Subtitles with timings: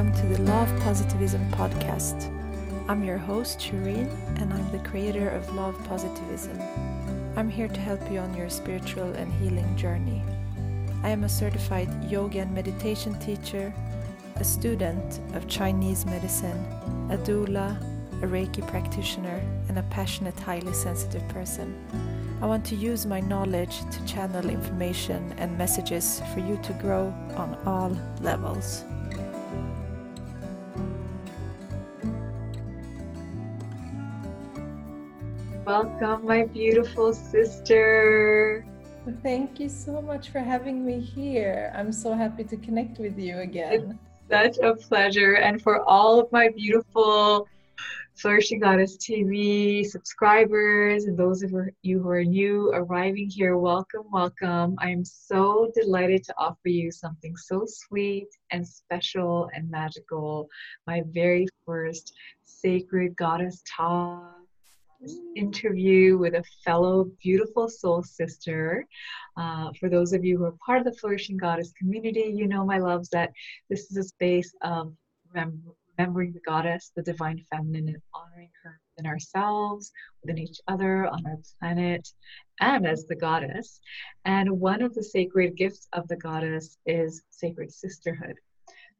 [0.00, 2.32] welcome to the Law of Positivism podcast.
[2.88, 4.08] I'm your host, Shireen,
[4.40, 6.58] and I'm the creator of Law of Positivism.
[7.36, 10.22] I'm here to help you on your spiritual and healing journey.
[11.02, 13.74] I am a certified yoga and meditation teacher,
[14.36, 16.64] a student of Chinese medicine,
[17.10, 17.78] a doula,
[18.22, 21.76] a Reiki practitioner, and a passionate, highly sensitive person.
[22.40, 27.12] I want to use my knowledge to channel information and messages for you to grow
[27.36, 28.86] on all levels.
[35.82, 38.66] Welcome, my beautiful sister.
[39.22, 41.72] Thank you so much for having me here.
[41.74, 43.98] I'm so happy to connect with you again.
[44.28, 45.36] It's such a pleasure.
[45.36, 47.48] And for all of my beautiful
[48.14, 51.50] Flourishing Goddess TV subscribers and those of
[51.80, 54.76] you who are new arriving here, welcome, welcome.
[54.80, 60.50] I am so delighted to offer you something so sweet and special and magical.
[60.86, 62.12] My very first
[62.44, 64.39] sacred goddess talk
[65.36, 68.86] interview with a fellow beautiful soul sister.
[69.36, 72.64] Uh, for those of you who are part of the Flourishing Goddess community, you know,
[72.64, 73.30] my loves, that
[73.68, 74.92] this is a space of
[75.32, 81.24] remembering the goddess, the divine feminine, and honoring her within ourselves, within each other, on
[81.26, 82.08] our planet,
[82.60, 83.80] and as the goddess.
[84.24, 88.36] And one of the sacred gifts of the goddess is sacred sisterhood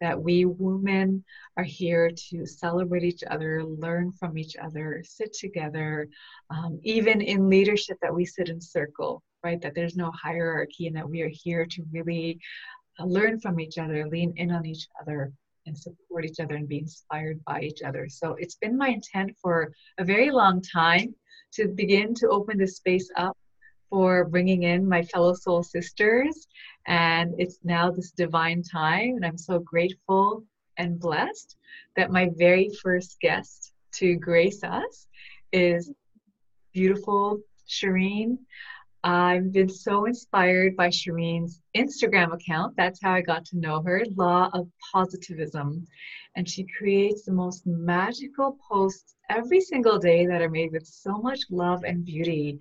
[0.01, 1.25] that we women
[1.57, 6.09] are here to celebrate each other, learn from each other, sit together,
[6.51, 9.61] um, even in leadership, that we sit in circle, right?
[9.61, 12.39] That there's no hierarchy and that we are here to really
[12.99, 15.33] uh, learn from each other, lean in on each other.
[15.67, 18.09] And support each other and be inspired by each other.
[18.09, 21.15] So it's been my intent for a very long time
[21.53, 23.37] to begin to open this space up
[23.91, 26.47] for bringing in my fellow soul sisters.
[26.87, 30.45] And it's now this divine time, and I'm so grateful
[30.79, 31.57] and blessed
[31.97, 35.07] that my very first guest to grace us
[35.53, 35.93] is
[36.73, 38.39] beautiful Shireen.
[39.03, 42.77] I've been so inspired by Shireen's Instagram account.
[42.77, 45.87] That's how I got to know her, Law of Positivism.
[46.37, 51.17] And she creates the most magical posts every single day that are made with so
[51.17, 52.59] much love and beauty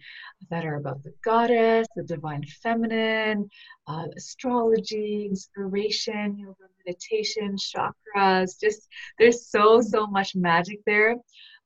[0.49, 3.49] that are about the goddess, the divine feminine,
[3.87, 8.59] uh, astrology, inspiration, yoga, meditation, chakras.
[8.59, 11.15] Just there's so, so much magic there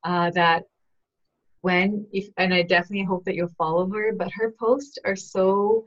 [0.02, 0.64] uh, that
[1.64, 5.86] when if and I definitely hope that you'll follow her, but her posts are so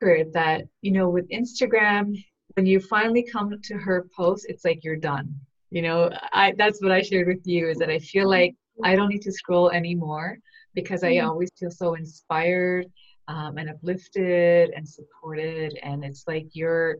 [0.00, 2.04] good that you know with Instagram,
[2.54, 5.32] when you finally come to her post, it's like you're done.
[5.70, 8.96] You know, I that's what I shared with you is that I feel like I
[8.96, 10.36] don't need to scroll anymore
[10.74, 11.28] because I mm-hmm.
[11.28, 12.86] always feel so inspired
[13.28, 16.98] um, and uplifted and supported, and it's like you're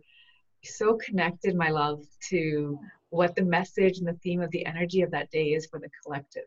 [0.63, 2.79] so connected, my love, to
[3.09, 5.91] what the message and the theme of the energy of that day is for the
[6.05, 6.45] collective.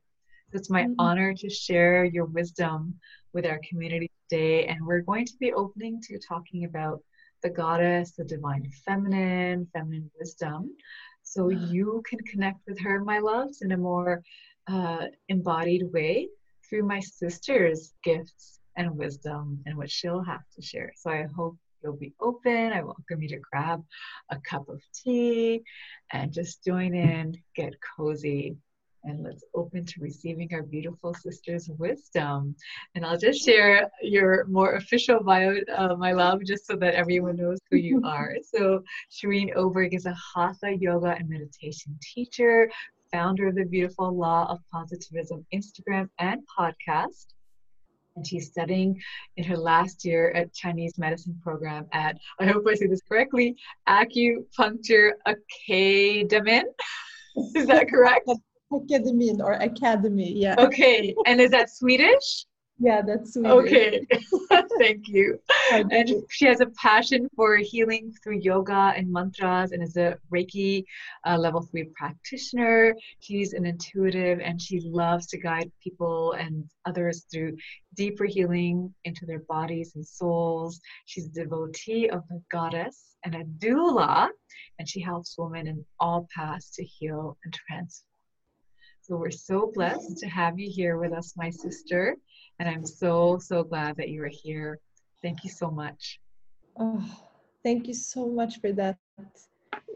[0.56, 0.94] It's my mm-hmm.
[1.00, 2.96] honor to share your wisdom
[3.34, 4.66] with our community today.
[4.68, 7.02] And we're going to be opening to talking about
[7.42, 10.76] the goddess, the divine feminine, feminine wisdom.
[11.24, 14.22] So you can connect with her, my loves, in a more
[14.68, 16.30] uh, embodied way
[16.70, 20.94] through my sister's gifts and wisdom and what she'll have to share.
[20.96, 22.72] So I hope you'll be open.
[22.72, 23.84] I welcome you to grab
[24.30, 25.64] a cup of tea
[26.12, 28.58] and just join in, get cozy
[29.04, 32.56] and let's open to receiving our beautiful sister's wisdom.
[32.96, 37.36] And I'll just share your more official bio, uh, my love, just so that everyone
[37.36, 38.36] knows who you are.
[38.54, 42.70] So, Shireen Oberg is a Hatha yoga and meditation teacher,
[43.12, 47.28] founder of the Beautiful Law of Positivism Instagram and podcast.
[48.16, 49.02] And she's studying
[49.38, 53.56] in her last year at Chinese medicine program at, I hope I say this correctly,
[53.90, 56.64] Acupuncture Academy.
[57.56, 58.30] Is that correct?
[58.76, 60.56] Academy or Academy, yeah.
[60.58, 62.46] Okay, and is that Swedish?
[62.80, 63.52] Yeah, that's Swedish.
[63.52, 64.08] Okay,
[64.80, 65.40] thank you.
[65.72, 70.84] And she has a passion for healing through yoga and mantras and is a Reiki
[71.26, 72.96] uh, level three practitioner.
[73.20, 77.58] She's an intuitive and she loves to guide people and others through
[77.96, 80.82] deeper healing into their bodies and souls.
[81.06, 84.30] She's a devotee of the goddess and a doula,
[84.80, 88.13] and she helps women in all paths to heal and transform.
[89.04, 92.16] So we're so blessed to have you here with us, my sister.
[92.60, 94.80] And I'm so, so glad that you are here.
[95.22, 96.22] Thank you so much.
[96.80, 97.04] Oh,
[97.64, 98.98] thank you so much for that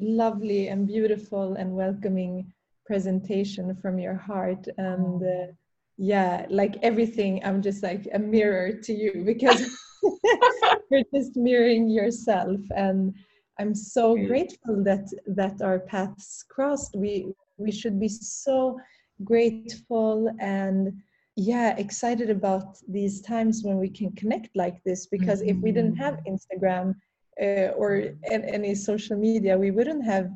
[0.01, 2.51] lovely and beautiful and welcoming
[2.85, 4.67] presentation from your heart.
[4.77, 5.53] And uh,
[5.97, 9.61] yeah, like everything, I'm just like a mirror to you because
[10.91, 12.59] you're just mirroring yourself.
[12.75, 13.15] And
[13.57, 16.93] I'm so grateful that that our paths crossed.
[16.93, 18.77] We we should be so
[19.23, 20.93] grateful and
[21.35, 25.57] yeah excited about these times when we can connect like this because mm-hmm.
[25.57, 26.33] if we didn't have mm-hmm.
[26.33, 26.95] instagram
[27.41, 30.29] uh, or any social media we wouldn't have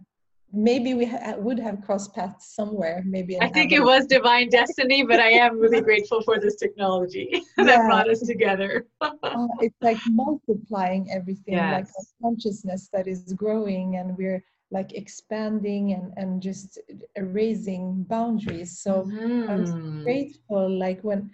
[0.54, 5.04] maybe we ha- would have crossed paths somewhere maybe i think it was divine destiny
[5.04, 7.86] but i am really grateful for this technology that yeah.
[7.86, 11.74] brought us together uh, it's like multiplying everything yes.
[11.74, 16.80] like consciousness that is growing and we're like expanding and and just
[17.16, 19.50] erasing boundaries so mm.
[19.50, 20.04] i'm mm-hmm.
[20.04, 21.30] grateful like when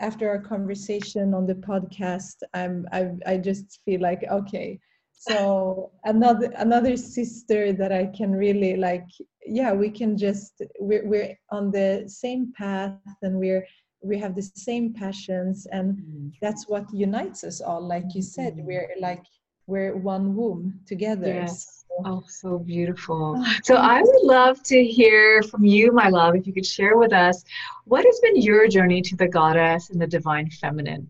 [0.00, 4.78] after our conversation on the podcast i'm i, I just feel like okay
[5.20, 9.06] so another another sister that i can really like
[9.44, 13.66] yeah we can just we're, we're on the same path and we're
[14.02, 16.32] we have the same passions and mm.
[16.40, 18.66] that's what unites us all like you said mm-hmm.
[18.66, 19.22] we're like
[19.66, 23.34] we're one womb together yes Oh, so beautiful.
[23.36, 26.96] Oh, so I would love to hear from you, my love, if you could share
[26.96, 27.44] with us
[27.84, 31.08] what has been your journey to the goddess and the divine feminine?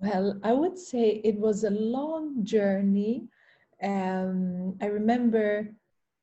[0.00, 3.28] Well, I would say it was a long journey.
[3.82, 5.70] Um, I remember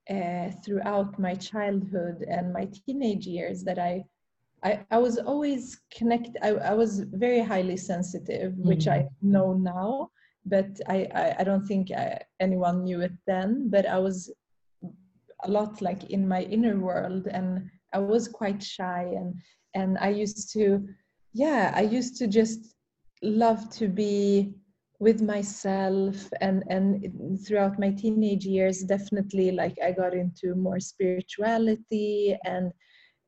[0.09, 4.03] uh, throughout my childhood and my teenage years that I
[4.63, 6.35] I, I was always connected.
[6.41, 9.06] I, I was very highly sensitive, which mm-hmm.
[9.06, 10.09] I know now
[10.47, 13.69] but I, I, I don't think I, uh, anyone knew it then.
[13.69, 14.31] But I was
[15.44, 19.35] a lot like in my inner world, and I was quite shy, and
[19.75, 20.88] and I used to,
[21.33, 22.73] yeah, I used to just
[23.21, 24.53] love to be
[24.99, 32.35] with myself and and throughout my teenage years definitely like i got into more spirituality
[32.45, 32.71] and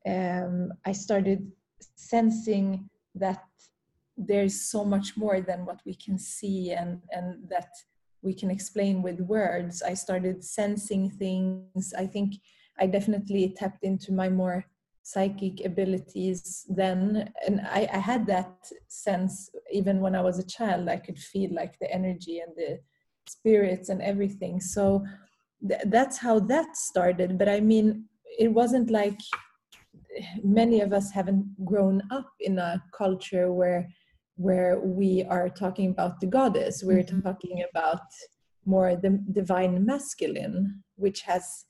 [0.06, 1.46] um, i started
[1.94, 3.44] sensing that
[4.16, 7.70] there's so much more than what we can see and and that
[8.22, 9.82] we can explain with words.
[9.82, 11.94] I started sensing things.
[11.96, 12.34] I think
[12.78, 14.64] i definitely tapped into my more
[15.12, 17.32] psychic abilities then.
[17.46, 18.52] And I, I, had that
[18.88, 22.78] sense even when i was a child i could feel like the energy and the
[23.28, 24.60] spirits and everything.
[24.60, 25.04] So
[25.68, 27.38] th- that's how that started.
[27.38, 28.04] But i mean
[28.38, 29.20] it wasn't like
[30.42, 33.88] many of us haven't grown up in a culture where
[34.36, 36.82] where we are talking about the goddess.
[36.82, 37.20] We're mm-hmm.
[37.20, 38.00] talking about
[38.64, 41.64] more the divine masculine which has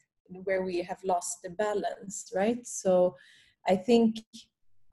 [0.44, 2.66] where we have lost the balance right?
[2.66, 3.16] So
[3.68, 4.16] i think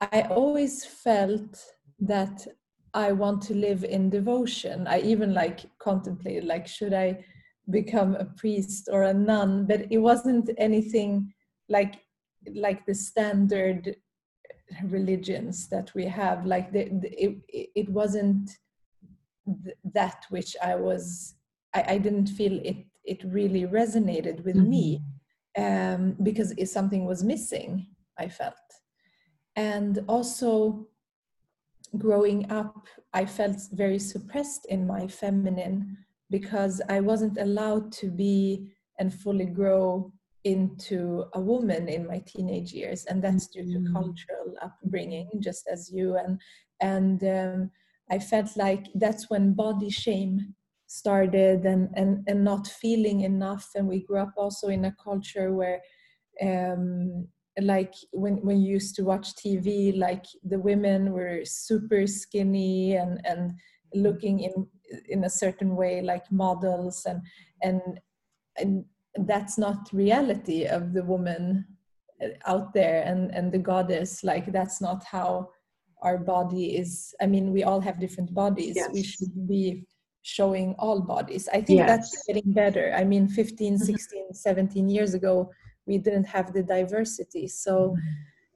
[0.00, 1.58] i always felt
[1.98, 2.46] that
[2.92, 4.86] i want to live in devotion.
[4.86, 7.24] I even like contemplated like should i
[7.70, 9.66] become a priest or a nun?
[9.66, 11.32] But it wasn't anything
[11.68, 11.94] like
[12.54, 13.96] like the standard
[14.84, 16.46] religions that we have.
[16.46, 18.50] Like the, the it, it wasn't
[19.64, 21.34] th- that which i was
[21.74, 24.70] I, I, didn't feel it it really resonated with mm-hmm.
[24.70, 25.02] me
[25.56, 27.86] um, because if something was missing
[28.18, 28.54] i felt
[29.56, 30.86] and also
[31.96, 35.96] growing up i felt very suppressed in my feminine
[36.30, 40.12] because i wasn't allowed to be and fully grow
[40.44, 43.92] into a woman in my teenage years and that's due to mm.
[43.92, 46.40] cultural upbringing just as you and
[46.80, 47.70] and um,
[48.10, 50.54] i felt like that's when body shame
[50.88, 53.70] started and and and not feeling enough.
[53.76, 55.80] And we grew up also in a culture where
[56.42, 57.28] um
[57.60, 63.20] like when when you used to watch tv like the women were super skinny and
[63.26, 63.52] and
[63.94, 64.66] looking in
[65.08, 67.04] in a certain way like models.
[67.06, 67.20] And
[67.62, 67.82] and
[68.56, 68.84] and
[69.26, 71.66] that's not reality of the woman
[72.46, 74.24] out there and and the goddess.
[74.24, 75.50] Like that's not how
[76.02, 77.14] our body is.
[77.20, 78.76] I mean we all have different bodies.
[78.76, 78.90] Yes.
[78.92, 79.86] we should be
[80.28, 81.88] showing all bodies i think yes.
[81.88, 83.82] that's getting better i mean 15 mm-hmm.
[83.82, 85.50] 16 17 years ago
[85.86, 87.96] we didn't have the diversity so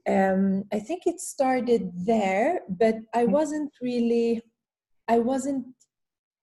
[0.06, 0.14] mm-hmm.
[0.14, 3.32] um, i think it started there but i mm-hmm.
[3.32, 4.42] wasn't really
[5.08, 5.64] i wasn't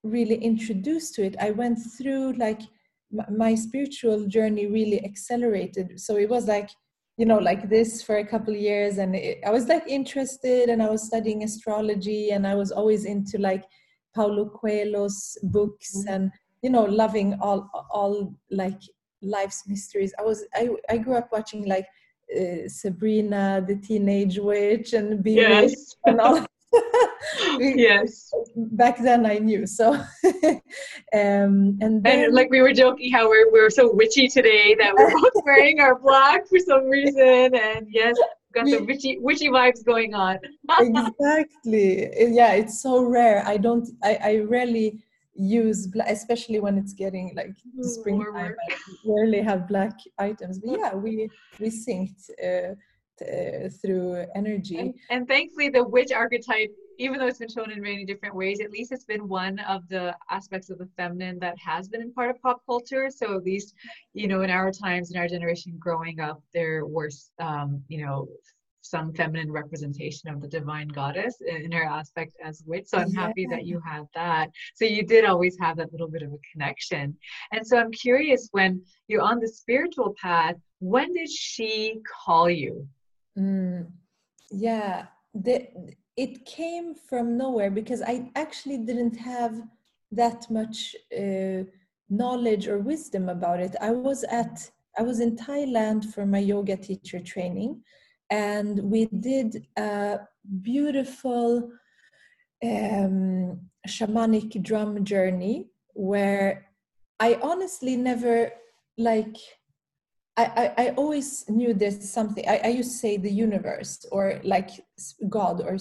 [0.03, 2.61] really introduced to it i went through like
[3.29, 6.69] my spiritual journey really accelerated so it was like
[7.17, 10.69] you know like this for a couple of years and it, i was like interested
[10.69, 13.65] and i was studying astrology and i was always into like
[14.15, 16.13] paulo coelho's books mm-hmm.
[16.13, 18.79] and you know loving all all like
[19.21, 21.87] life's mysteries i was i, I grew up watching like
[22.35, 25.95] uh, sabrina the teenage witch and be yes.
[26.05, 26.45] and all
[27.59, 29.93] yes back then i knew so
[31.13, 34.93] um and, then, and like we were joking how we're, we're so witchy today that
[34.93, 38.15] we're both wearing our black for some reason and yes
[38.53, 40.37] got the witchy witchy vibes going on
[40.79, 44.99] exactly yeah it's so rare i don't i i rarely
[45.39, 48.55] use black, especially when it's getting like springtime.
[49.05, 51.29] We rarely have black items, but yeah, we
[51.59, 52.75] we synced uh,
[53.23, 54.77] uh, through energy.
[54.77, 58.59] And, and, thankfully, the witch archetype, even though it's been shown in many different ways,
[58.59, 62.13] at least it's been one of the aspects of the feminine that has been in
[62.13, 63.09] part of pop culture.
[63.09, 63.73] So at least,
[64.13, 68.27] you know, in our times, in our generation growing up, there were, um, you know,
[68.81, 72.87] some feminine representation of the divine goddess in her aspect as witch.
[72.87, 73.21] So I'm yeah.
[73.21, 74.49] happy that you had that.
[74.75, 77.15] So you did always have that little bit of a connection.
[77.51, 82.87] And so I'm curious when you're on the spiritual path, when did she call you?
[83.37, 83.91] Mm,
[84.51, 85.67] yeah, the,
[86.23, 89.53] it came from nowhere because I actually didn't have
[90.11, 91.63] that much uh,
[92.09, 93.73] knowledge or wisdom about it.
[93.79, 97.71] I was at I was in Thailand for my yoga teacher training,
[98.29, 100.19] and we did a
[100.61, 101.71] beautiful
[102.71, 106.67] um, shamanic drum journey where
[107.27, 108.51] I honestly never
[108.97, 109.37] like
[110.45, 114.69] I, I, always knew there's something I, I used to say the universe or like
[115.27, 115.77] God or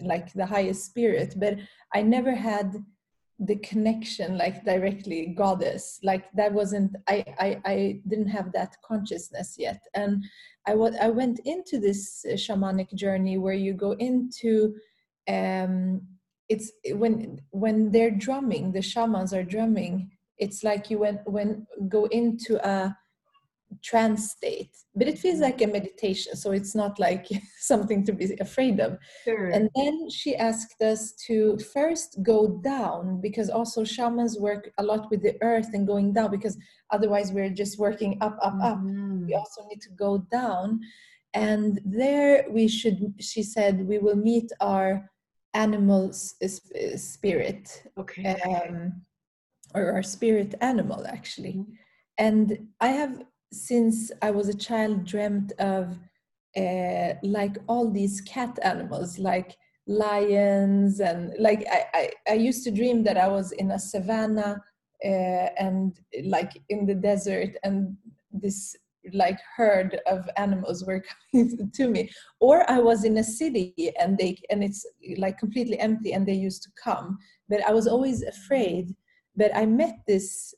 [0.00, 1.58] like the highest spirit but
[1.94, 2.84] I never had
[3.38, 9.56] the connection like directly goddess like that wasn't I, I i didn't have that consciousness
[9.58, 9.80] yet.
[9.94, 10.24] And
[10.66, 14.74] i what i went into this uh, shamanic journey where you go into
[15.28, 16.02] um
[16.48, 22.04] it's when when they're drumming the shamans are drumming it's like you went when go
[22.06, 22.96] into a
[23.82, 27.26] trance state but it feels like a meditation so it's not like
[27.58, 29.48] something to be afraid of sure.
[29.48, 35.10] and then she asked us to first go down because also shamans work a lot
[35.10, 36.56] with the earth and going down because
[36.90, 39.26] otherwise we're just working up up up mm-hmm.
[39.26, 40.80] we also need to go down
[41.34, 45.10] and there we should she said we will meet our
[45.54, 49.02] animal spirit okay um,
[49.74, 51.72] or our spirit animal actually mm-hmm.
[52.18, 53.22] and i have
[53.52, 55.98] since I was a child, dreamt of
[56.56, 59.56] uh, like all these cat animals, like
[59.86, 64.60] lions, and like I, I, I used to dream that I was in a savannah
[65.04, 67.96] uh, and like in the desert, and
[68.32, 68.76] this
[69.12, 72.10] like herd of animals were coming to me.
[72.40, 74.86] Or i was in a city and they and it's
[75.18, 77.18] like completely empty and they used to come.
[77.48, 78.94] But i was always afraid
[79.36, 80.54] but i met this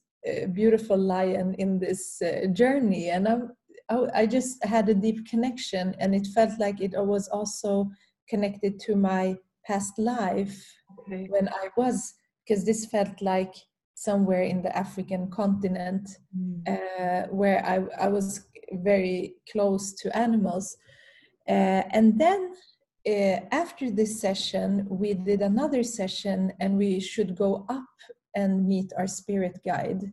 [0.52, 3.52] beautiful lion in this uh, journey and I'm,
[4.14, 7.90] I just had a deep connection and it felt like it was also
[8.28, 10.64] connected to my past life
[11.00, 11.26] okay.
[11.28, 12.14] when I was
[12.46, 13.54] because this felt like
[13.94, 16.68] somewhere in the African continent mm.
[16.68, 20.76] uh, where I, I was very close to animals.
[21.48, 22.52] Uh, and then
[23.06, 27.84] uh, after this session, we did another session and we should go up
[28.34, 30.12] and meet our spirit guide.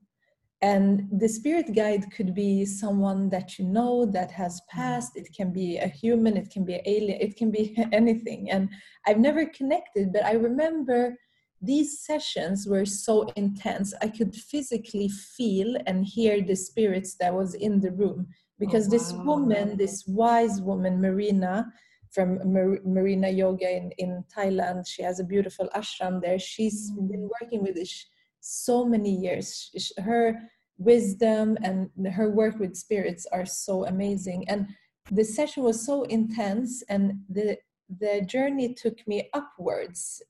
[0.63, 4.67] And the spirit guide could be someone that you know that has mm.
[4.69, 5.13] passed.
[5.15, 8.51] It can be a human, it can be an alien, it can be anything.
[8.51, 8.69] And
[9.07, 11.17] I've never connected, but I remember
[11.61, 13.93] these sessions were so intense.
[14.01, 18.87] I could physically feel and hear the spirits that was in the room oh, because
[18.87, 18.97] oh, wow.
[18.97, 21.71] this woman, this wise woman, Marina,
[22.11, 24.87] from Mar- Marina Yoga in, in Thailand.
[24.87, 26.39] She has a beautiful ashram there.
[26.39, 27.09] She's mm.
[27.09, 28.05] been working with this
[28.41, 29.71] so many years.
[29.97, 30.35] Her
[30.77, 34.47] wisdom and her work with spirits are so amazing.
[34.49, 34.67] And
[35.11, 37.57] the session was so intense, and the
[37.99, 40.21] the journey took me upwards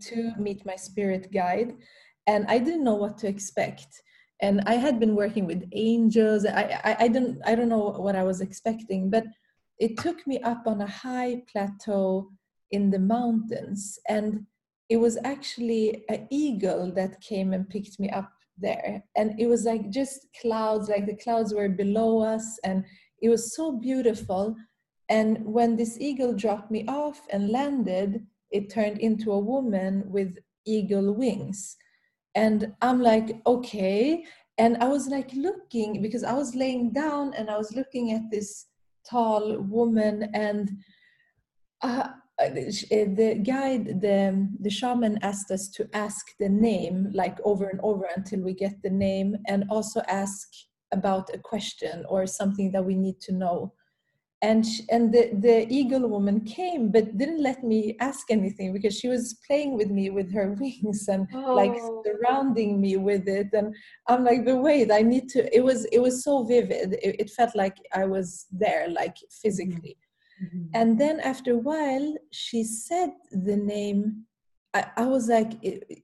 [0.00, 1.74] to meet my spirit guide,
[2.26, 4.02] and I didn't know what to expect.
[4.40, 6.44] And I had been working with angels.
[6.44, 9.24] I, I, I don't I don't know what I was expecting, but
[9.78, 12.30] it took me up on a high plateau
[12.70, 14.46] in the mountains and
[14.88, 19.02] it was actually an eagle that came and picked me up there.
[19.16, 22.84] And it was like just clouds like the clouds were below us and
[23.22, 24.54] it was so beautiful.
[25.08, 30.38] And when this eagle dropped me off and landed it turned into a woman with
[30.64, 31.76] eagle wings.
[32.34, 34.24] And i'm like okay.
[34.58, 38.30] And i was like looking because i was laying down and i was looking at
[38.30, 38.66] this
[39.08, 40.70] tall woman and
[41.82, 42.08] uh,
[42.40, 47.80] uh, the guide the the shaman asked us to ask the name like over and
[47.82, 50.48] over until we get the name and also ask
[50.92, 53.72] about a question or something that we need to know
[54.48, 59.08] and and the the eagle woman came but didn't let me ask anything because she
[59.14, 61.54] was playing with me with her wings and oh.
[61.60, 63.68] like surrounding me with it and
[64.08, 67.30] i'm like but wait i need to it was it was so vivid it, it
[67.30, 69.96] felt like i was there like physically
[70.42, 70.64] Mm-hmm.
[70.74, 74.26] And then after a while, she said the name
[74.74, 75.52] I, I was like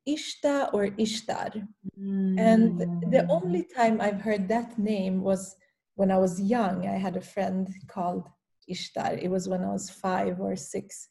[0.09, 1.51] Ishta or Ishtar.
[1.99, 2.39] Mm.
[2.39, 2.79] And
[3.13, 3.29] the mm.
[3.29, 5.57] only time I've heard that name was
[6.01, 6.77] when I was young.
[6.87, 8.27] I had a friend called
[8.67, 9.13] Ishtar.
[9.25, 11.09] It was when I was five or six.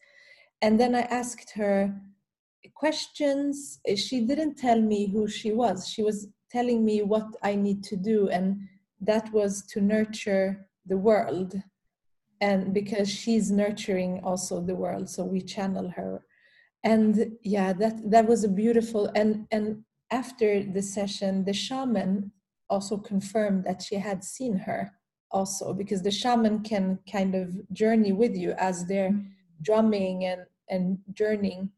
[0.63, 1.77] And then I asked her
[2.73, 3.79] questions.
[4.05, 5.87] She didn't tell me who she was.
[5.93, 8.29] She was telling me what I need to do.
[8.29, 8.45] And
[8.99, 11.53] that was to nurture the world.
[12.41, 16.13] And because she's nurturing also the world, so we channel her
[16.85, 22.31] and yeah that that was a beautiful and and after the session the shaman
[22.69, 24.91] also confirmed that she had seen her
[25.31, 29.29] also because the shaman can kind of journey with you as they're mm-hmm.
[29.61, 31.69] drumming and and journeying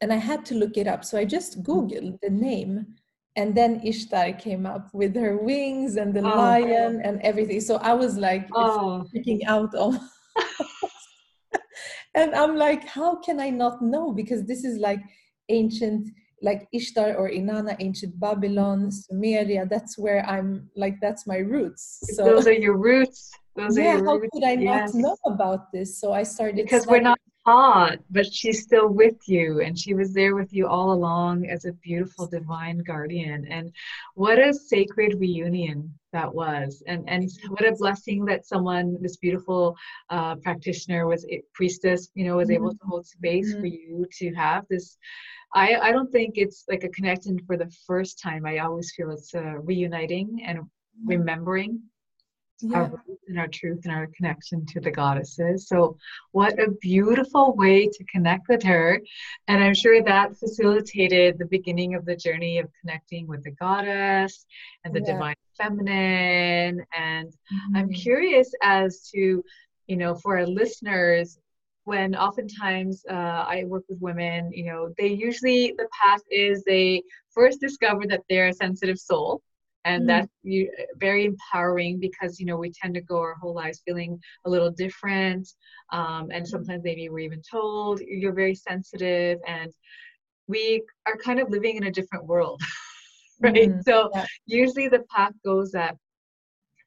[0.00, 1.70] and i had to look it up so i just mm-hmm.
[1.70, 2.86] googled the name
[3.36, 6.36] and then ishtar came up with her wings and the oh.
[6.36, 9.04] lion and everything so i was like oh.
[9.14, 10.04] freaking out almost
[12.14, 15.00] and i'm like how can i not know because this is like
[15.48, 16.08] ancient
[16.42, 22.24] like ishtar or inanna ancient babylon sumeria that's where i'm like that's my roots so
[22.24, 24.28] those are your roots those yeah how roots.
[24.32, 24.94] could i yes.
[24.94, 27.04] not know about this so i started because studying.
[27.04, 30.92] we're not taught but she's still with you and she was there with you all
[30.92, 33.72] along as a beautiful divine guardian and
[34.14, 39.74] what a sacred reunion that was and and what a blessing that someone this beautiful
[40.10, 42.56] uh, practitioner was priestess you know was mm-hmm.
[42.62, 43.60] able to hold space mm-hmm.
[43.60, 44.98] for you to have this
[45.54, 48.46] I, I don't think it's like a connecting for the first time.
[48.46, 50.60] I always feel it's a reuniting and
[51.04, 51.80] remembering
[52.62, 52.76] yeah.
[52.76, 55.68] our roots and our truth and our connection to the goddesses.
[55.68, 55.96] So,
[56.32, 59.00] what a beautiful way to connect with her.
[59.48, 64.46] And I'm sure that facilitated the beginning of the journey of connecting with the goddess
[64.84, 65.12] and the yeah.
[65.12, 66.84] divine feminine.
[66.96, 67.76] And mm-hmm.
[67.76, 69.44] I'm curious as to,
[69.86, 71.38] you know, for our listeners,
[71.90, 77.02] when oftentimes uh, I work with women, you know, they usually, the path is they
[77.34, 79.42] first discover that they're a sensitive soul
[79.84, 80.06] and mm.
[80.06, 84.20] that's you, very empowering because you know we tend to go our whole lives feeling
[84.46, 85.48] a little different
[85.90, 89.72] um, and sometimes maybe we're even told you're very sensitive and
[90.46, 92.60] we are kind of living in a different world
[93.40, 94.26] right mm, so yeah.
[94.46, 95.96] usually the path goes that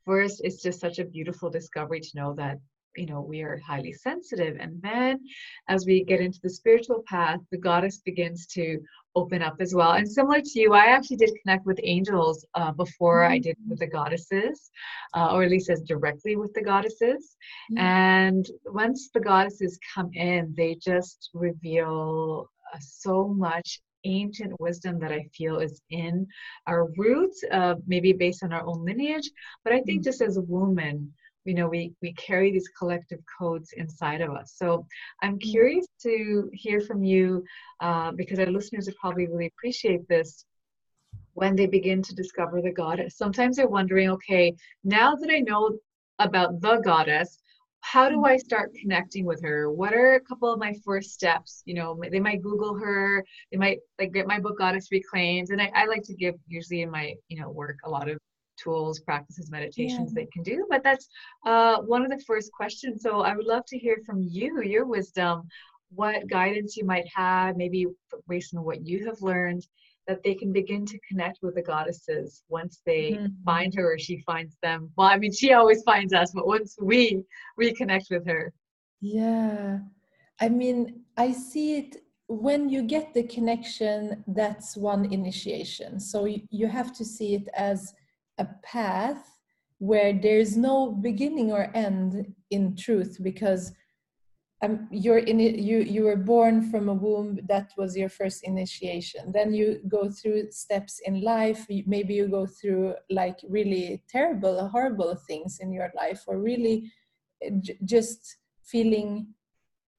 [0.06, 2.58] first it's just such a beautiful discovery to know that
[2.96, 5.20] you know we are highly sensitive and then
[5.68, 8.80] as we get into the spiritual path the goddess begins to
[9.16, 12.72] open up as well and similar to you i actually did connect with angels uh,
[12.72, 13.34] before mm-hmm.
[13.34, 14.72] i did with the goddesses
[15.16, 17.36] uh, or at least as directly with the goddesses
[17.72, 17.78] mm-hmm.
[17.78, 25.14] and once the goddesses come in they just reveal uh, so much ancient wisdom that
[25.14, 26.28] I feel is in
[26.68, 29.30] our roots, uh, maybe based on our own lineage.
[29.64, 30.10] But I think mm-hmm.
[30.10, 31.14] just as a woman,
[31.46, 34.86] you know we we carry these collective codes inside of us so
[35.22, 35.52] i'm mm-hmm.
[35.52, 37.44] curious to hear from you
[37.80, 40.46] uh, because our listeners would probably really appreciate this
[41.34, 44.54] when they begin to discover the goddess sometimes they're wondering okay
[44.84, 45.78] now that i know
[46.20, 47.40] about the goddess
[47.86, 49.70] how do I start connecting with her?
[49.70, 51.62] What are a couple of my first steps?
[51.66, 55.50] You know, they might Google her, they might like get my book Goddess Reclaimed.
[55.50, 58.18] And I, I like to give usually in my, you know, work a lot of
[58.64, 60.22] tools, practices, meditations yeah.
[60.22, 60.66] they can do.
[60.70, 61.08] But that's
[61.46, 63.02] uh, one of the first questions.
[63.02, 65.48] So I would love to hear from you, your wisdom,
[65.90, 67.88] what guidance you might have, maybe
[68.28, 69.66] based on what you have learned,
[70.08, 73.28] that they can begin to connect with the goddesses once they mm-hmm.
[73.46, 74.92] find her or she finds them.
[74.98, 77.24] Well, I mean, she always finds us, but once we
[77.60, 78.54] reconnect with her.
[79.00, 79.80] Yeah.
[80.42, 81.98] I mean, I see it
[82.28, 86.00] when you get the connection, that's one initiation.
[86.00, 87.94] So you, you have to see it as
[88.38, 89.40] a path
[89.80, 93.74] where there's no beginning or end in truth because
[94.64, 98.44] um, you're in it, you you were born from a womb that was your first
[98.46, 99.32] initiation.
[99.34, 101.66] Then you go through steps in life.
[101.86, 106.90] Maybe you go through like really terrible horrible things in your life or really
[107.42, 107.50] eh,
[107.84, 109.28] just feeling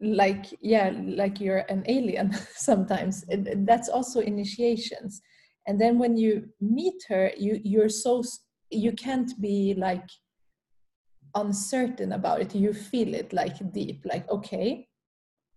[0.00, 3.24] like yeah like you're an alien sometimes.
[3.28, 5.20] That's also initiations
[5.66, 8.22] and then when you meet her you you're so
[8.70, 10.08] you can't be like
[11.34, 12.54] uncertain about it.
[12.54, 14.88] You feel it like deep like okay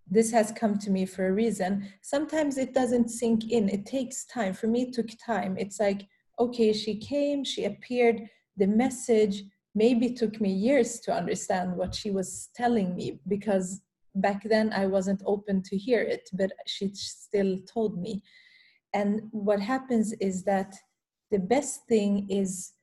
[0.09, 1.85] this has come to me for a reason.
[2.01, 3.67] Sometimes it doesn't sink in.
[3.67, 4.53] It takes time.
[4.53, 5.57] For me it took time.
[5.57, 6.07] It's like
[6.39, 8.21] okay she came she appeared.
[8.55, 9.43] The message
[9.75, 13.81] maybe took me years to understand what she was telling me because
[14.15, 18.23] back then i wasn't open to hear it but she still told me
[18.97, 20.73] and what happens is that
[21.29, 22.73] the best thing is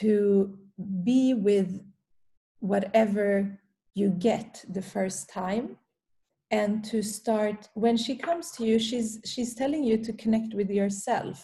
[0.00, 0.56] to
[1.02, 1.70] be with
[2.60, 3.58] whatever
[3.94, 5.76] you get the first time
[6.50, 10.70] and to start when she comes to you she's she's telling you to connect with
[10.70, 11.36] yourself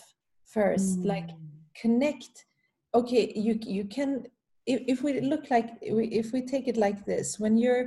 [0.57, 1.07] first mm.
[1.13, 1.31] like
[1.83, 2.35] connect
[2.95, 4.11] okay you you can
[4.73, 7.87] if, if we look like if we take it like this when you're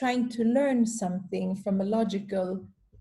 [0.00, 2.48] trying to learn something from a logical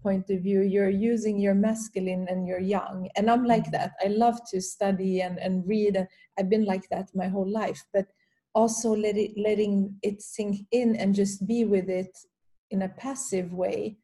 [0.02, 3.10] point of view you're using your masculine and you're young.
[3.16, 3.72] And i'm like mm.
[3.72, 3.92] that.
[4.04, 6.08] I love to study and, and read.
[6.38, 7.82] I've been like that my whole life.
[7.94, 8.08] But
[8.54, 12.18] also let it, letting it sink in and just be with it
[12.72, 13.98] in a passive way.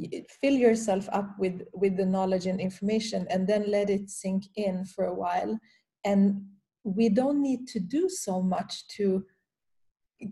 [0.00, 0.24] Mm.
[0.40, 4.84] fill yourself up with with the knowledge and information and then let it sink in
[4.84, 5.56] for a while.
[6.04, 6.42] And
[6.82, 9.24] we don't need to do so much to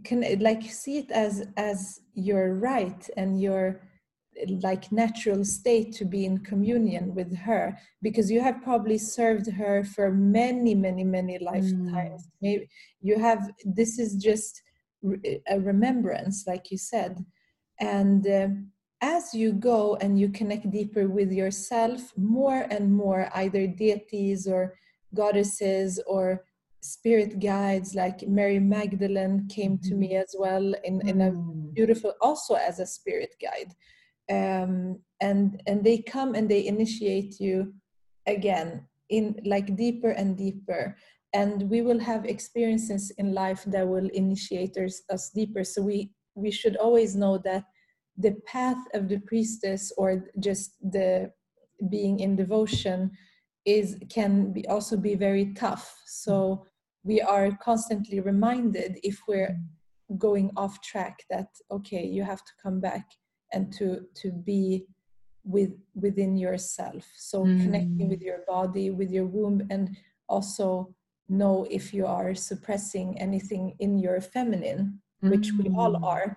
[0.05, 3.81] can like see it as as your right and your
[4.63, 9.85] like natural state to be in communion with her because you have probably served her
[9.85, 12.31] for many many many lifetimes mm.
[12.43, 12.69] maybe
[13.01, 14.63] you have this is just
[15.49, 17.25] a remembrance like you said
[17.81, 18.49] and uh,
[19.01, 24.75] as you go and you connect deeper with yourself more and more either deities or
[25.15, 26.45] goddesses or
[26.81, 30.23] spirit guides like mary magdalene came to me mm-hmm.
[30.23, 31.75] as well in, in a mm.
[31.75, 33.73] beautiful also as a spirit guide
[34.31, 37.73] um, and and they come and they initiate you
[38.27, 40.97] again in like deeper and deeper.
[41.33, 45.65] And we will have experiences in life that will initiate us, us deeper.
[45.65, 47.65] So we we should always know that
[48.19, 51.31] the path of the priestess or just the
[51.91, 53.11] being in devotion
[53.65, 55.95] is can be also be very tough.
[56.07, 56.67] So
[57.05, 59.57] we are constantly reminded if we're
[60.19, 63.07] going off track that okay you have to come back
[63.57, 63.87] and to
[64.21, 64.85] to be
[65.55, 65.73] with
[66.05, 67.57] within yourself so mm.
[67.63, 69.97] connecting with your body with your womb and
[70.29, 70.69] also
[71.29, 74.83] know if you are suppressing anything in your feminine
[75.23, 75.31] mm.
[75.31, 76.05] which we all mm.
[76.15, 76.29] are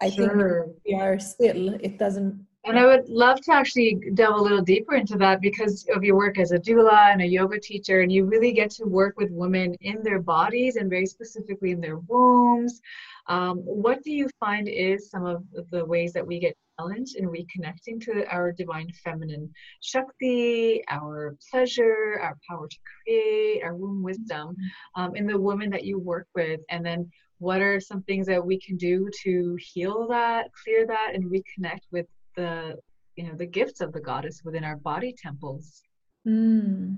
[0.00, 0.28] i sure.
[0.28, 4.60] think we are still it doesn't and I would love to actually delve a little
[4.60, 8.12] deeper into that because of your work as a doula and a yoga teacher, and
[8.12, 11.96] you really get to work with women in their bodies and very specifically in their
[11.96, 12.82] wombs.
[13.28, 17.26] Um, what do you find is some of the ways that we get challenged in
[17.26, 24.56] reconnecting to our divine feminine Shakti, our pleasure, our power to create, our womb wisdom
[24.94, 26.60] um, in the women that you work with?
[26.70, 31.12] And then what are some things that we can do to heal that, clear that,
[31.14, 32.76] and reconnect with the
[33.16, 35.82] you know the gifts of the goddess within our body temples?
[36.26, 36.96] Mm.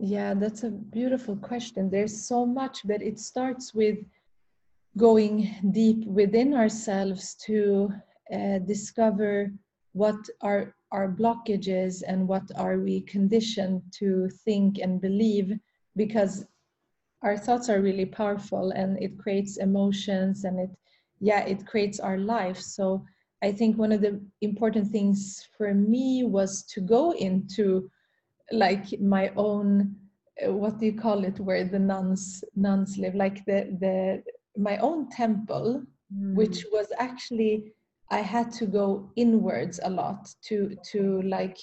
[0.00, 1.90] Yeah, that's a beautiful question.
[1.90, 3.98] There's so much, but it starts with
[4.98, 7.90] going deep within ourselves to
[8.34, 9.50] uh, discover
[9.92, 15.52] what are our blockages and what are we conditioned to think and believe
[15.96, 16.44] because
[17.22, 20.70] our thoughts are really powerful and it creates emotions and it
[21.20, 22.60] yeah it creates our life.
[22.60, 23.04] So
[23.42, 27.88] i think one of the important things for me was to go into
[28.52, 29.94] like my own
[30.44, 34.22] uh, what do you call it where the nuns nuns live like the the
[34.58, 35.82] my own temple,
[36.14, 36.34] mm.
[36.34, 37.72] which was actually
[38.10, 41.58] I had to go inwards a lot to to like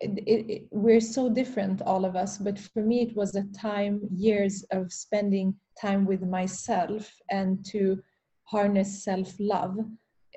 [0.00, 4.00] it, it, we're so different all of us but for me it was a time
[4.12, 8.00] years of spending time with myself and to
[8.44, 9.76] harness self-love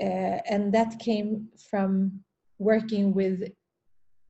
[0.01, 2.11] uh, and that came from
[2.57, 3.43] working with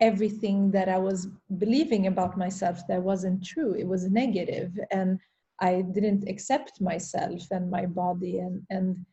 [0.01, 5.19] everything that i was believing about myself that wasn't true it was negative and
[5.61, 9.05] I didn't accept myself and my body and and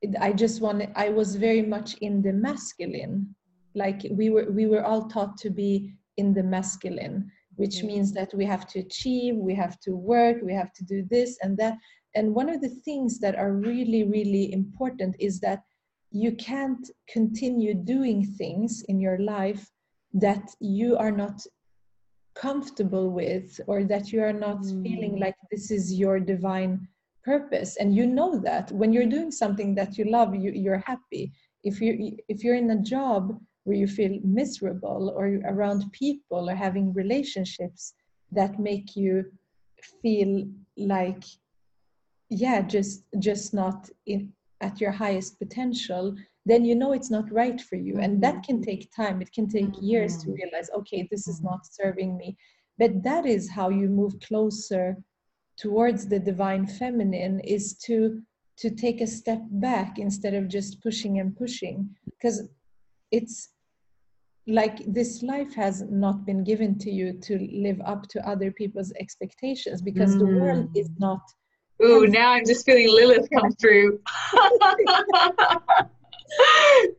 [0.00, 3.34] it, I just wanted I was very much in the masculine.
[3.74, 8.32] Like we were we were all taught to be in the masculine which means that
[8.32, 11.76] we have to achieve we have to work we have to do this and that.
[12.14, 15.62] And one of the things that are really really important is that
[16.10, 19.68] you can't continue doing things in your life
[20.14, 21.44] that you are not
[22.38, 24.82] comfortable with or that you are not mm.
[24.82, 26.86] feeling like this is your divine
[27.24, 31.32] purpose and you know that when you're doing something that you love you, you're happy
[31.64, 36.54] if you if you're in a job where you feel miserable or around people or
[36.54, 37.94] having relationships
[38.32, 39.24] that make you
[40.00, 40.46] feel
[40.76, 41.24] like
[42.30, 46.14] yeah just just not in at your highest potential
[46.46, 48.70] then you know it's not right for you and that can mm-hmm.
[48.70, 50.42] take time it can take years to mm-hmm.
[50.42, 51.48] realize okay this is mm-hmm.
[51.48, 52.36] not serving me
[52.78, 54.96] but that is how you move closer
[55.56, 58.22] towards the divine feminine is to
[58.56, 62.48] to take a step back instead of just pushing and pushing because
[63.12, 63.50] it's
[64.46, 68.92] like this life has not been given to you to live up to other people's
[68.98, 70.20] expectations because mm.
[70.20, 71.20] the world is not
[71.80, 74.00] Ooh, now I'm just feeling Lilith come through.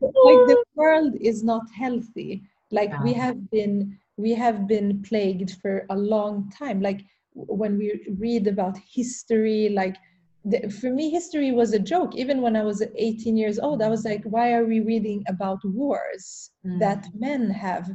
[0.00, 2.42] like the world is not healthy.
[2.70, 6.80] Like we have been we have been plagued for a long time.
[6.80, 9.96] Like when we read about history like
[10.44, 12.16] the, for me history was a joke.
[12.16, 15.60] Even when i was 18 years old i was like why are we reading about
[15.64, 16.78] wars mm.
[16.80, 17.90] that men have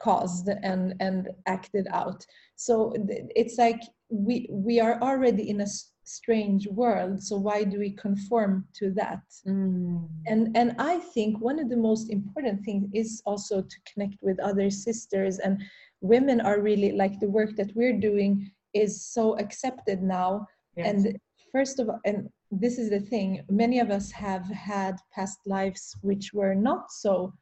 [0.00, 2.24] caused and and acted out?
[2.56, 2.94] So
[3.36, 5.66] it's like we we are already in a
[6.10, 10.08] strange world so why do we conform to that mm.
[10.26, 14.38] and and i think one of the most important things is also to connect with
[14.40, 15.62] other sisters and
[16.00, 20.46] women are really like the work that we're doing is so accepted now
[20.76, 20.86] yes.
[20.88, 21.18] and
[21.52, 25.96] first of all and this is the thing many of us have had past lives
[26.02, 27.32] which were not so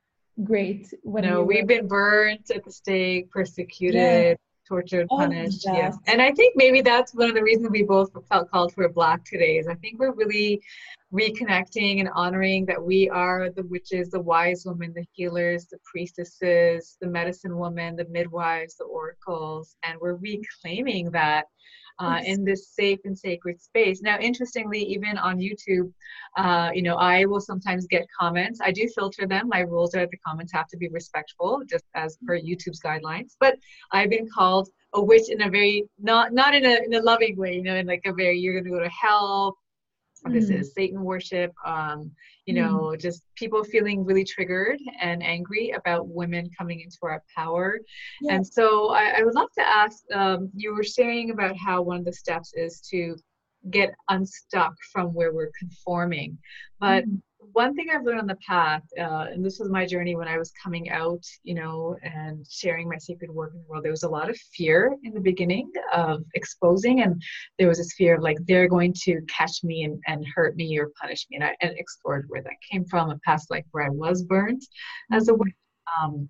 [0.45, 4.37] great when no we have been burnt at the stake persecuted
[4.69, 5.65] tortured, oh punished.
[5.65, 5.97] Yes.
[6.07, 9.25] And I think maybe that's one of the reasons we both felt called for Black
[9.25, 10.61] today is I think we're really
[11.13, 16.99] reconnecting and honoring that we are the witches, the wise women, the healers, the priestesses,
[17.01, 21.47] the medicine woman, the midwives, the oracles, and we're reclaiming that
[21.99, 24.03] uh, in this safe and sacred space.
[24.03, 25.93] Now, interestingly, even on YouTube,
[26.37, 28.61] uh, you know, I will sometimes get comments.
[28.63, 29.49] I do filter them.
[29.49, 33.37] My rules are the comments have to be respectful, just as per YouTube's guidelines.
[33.41, 33.57] But
[33.93, 37.37] I've been called a witch in a very not not in a in a loving
[37.37, 39.57] way, you know, in like a very you're gonna go to hell,
[40.31, 40.35] mm.
[40.35, 42.11] this is satan worship um,
[42.47, 42.59] you mm.
[42.59, 47.79] know just people feeling really triggered and angry about women coming into our power
[48.23, 48.35] yeah.
[48.35, 51.99] and so I, I, would love to ask um, you were sharing about how one
[51.99, 53.17] of the steps is to
[53.71, 56.39] get unstuck from where we're conforming
[56.81, 57.21] but mm
[57.53, 60.39] one thing I've learned on the path, uh, and this was my journey when I
[60.39, 64.03] was coming out, you know, and sharing my sacred work in the world, there was
[64.03, 67.03] a lot of fear in the beginning of exposing.
[67.03, 67.23] And
[67.59, 70.79] there was this fear of like, they're going to catch me and, and hurt me
[70.79, 71.37] or punish me.
[71.37, 74.65] And I and explored where that came from, a past life where I was burnt
[75.13, 75.55] as a witch.
[76.01, 76.29] Um,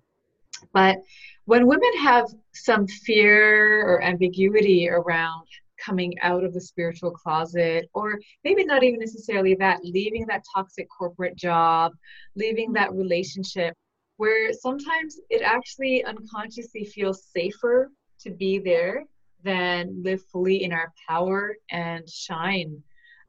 [0.73, 0.97] but
[1.45, 5.47] when women have some fear or ambiguity around
[5.83, 10.87] coming out of the spiritual closet, or maybe not even necessarily that, leaving that toxic
[10.89, 11.93] corporate job,
[12.35, 13.73] leaving that relationship,
[14.17, 19.05] where sometimes it actually unconsciously feels safer to be there
[19.43, 22.81] than live fully in our power and shine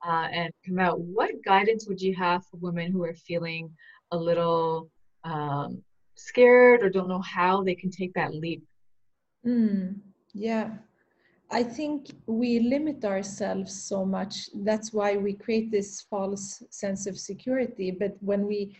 [0.06, 1.00] uh, and come out.
[1.00, 3.70] What guidance would you have for women who are feeling
[4.10, 4.90] a little
[5.24, 5.82] um,
[6.14, 8.62] scared or don't know how they can take that leap?
[9.46, 10.00] Mm,
[10.32, 10.70] yeah,
[11.52, 14.48] I think we limit ourselves so much.
[14.54, 17.90] That's why we create this false sense of security.
[17.90, 18.76] But when we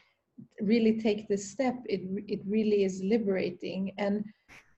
[0.60, 3.92] really take this step, it it really is liberating.
[3.98, 4.24] And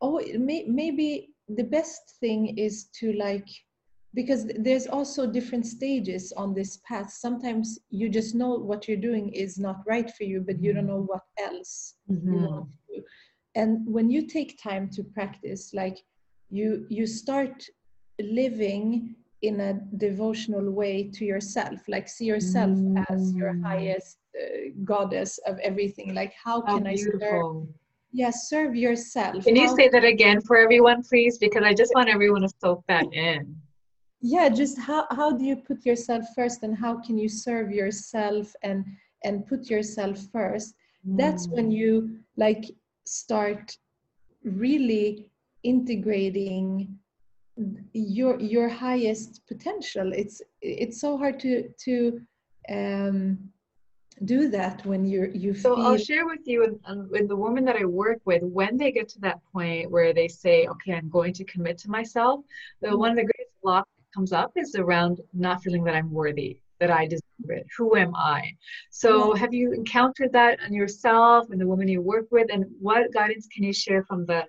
[0.00, 3.48] oh, may, maybe the best thing is to like
[4.14, 9.32] because there's also different stages on this path sometimes you just know what you're doing
[9.32, 12.32] is not right for you but you don't know what else mm-hmm.
[12.32, 13.04] you want to do
[13.54, 15.98] and when you take time to practice like
[16.50, 17.64] you you start
[18.20, 23.04] living in a devotional way to yourself like see yourself mm.
[23.10, 23.62] as your mm.
[23.62, 27.66] highest uh, goddess of everything like how can i serve
[28.12, 32.08] yeah serve yourself can you say that again for everyone please because i just want
[32.08, 33.56] everyone to soak that in
[34.20, 38.54] yeah just how, how do you put yourself first and how can you serve yourself
[38.62, 38.84] and
[39.24, 40.74] and put yourself first
[41.06, 41.18] mm.
[41.18, 41.76] that's when mm.
[41.76, 42.64] you like
[43.04, 43.76] start
[44.44, 45.28] really
[45.64, 46.98] integrating
[47.92, 50.12] your your highest potential.
[50.12, 52.20] It's it's so hard to to
[52.68, 53.38] um
[54.24, 55.86] do that when you're you so feel...
[55.86, 58.92] i'll share with you with, um, with the woman that i work with when they
[58.92, 62.40] get to that point where they say okay i'm going to commit to myself
[62.82, 62.98] the mm-hmm.
[62.98, 66.60] one of the greatest blocks that comes up is around not feeling that i'm worthy
[66.82, 67.66] that i deserve it.
[67.78, 68.56] Who am i?
[68.90, 72.48] So have you encountered that on yourself and the woman you work with?
[72.52, 74.44] And what guidance can you share from the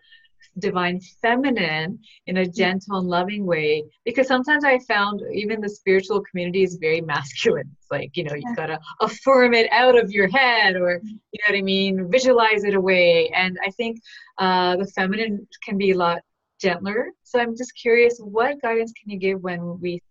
[0.60, 3.84] divine feminine in a gentle and loving way.
[4.06, 7.70] Because sometimes i found even the spiritual community is very masculine.
[7.80, 11.50] It's like you know you gotta affirm it out of your head or you know
[11.50, 12.10] what i mean?
[12.10, 13.30] Visualize it away.
[13.36, 14.00] And i think
[14.38, 16.20] uh, the feminine can be a lot
[16.60, 17.10] gentler.
[17.24, 20.02] So i'm just curious what guidance can you give when we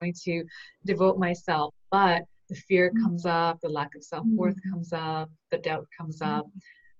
[0.00, 0.44] going to
[0.86, 1.74] devote myself?
[1.90, 3.04] But the fear mm-hmm.
[3.04, 4.72] comes up the lack of self-worth mm-hmm.
[4.72, 6.46] comes up the doubt comes up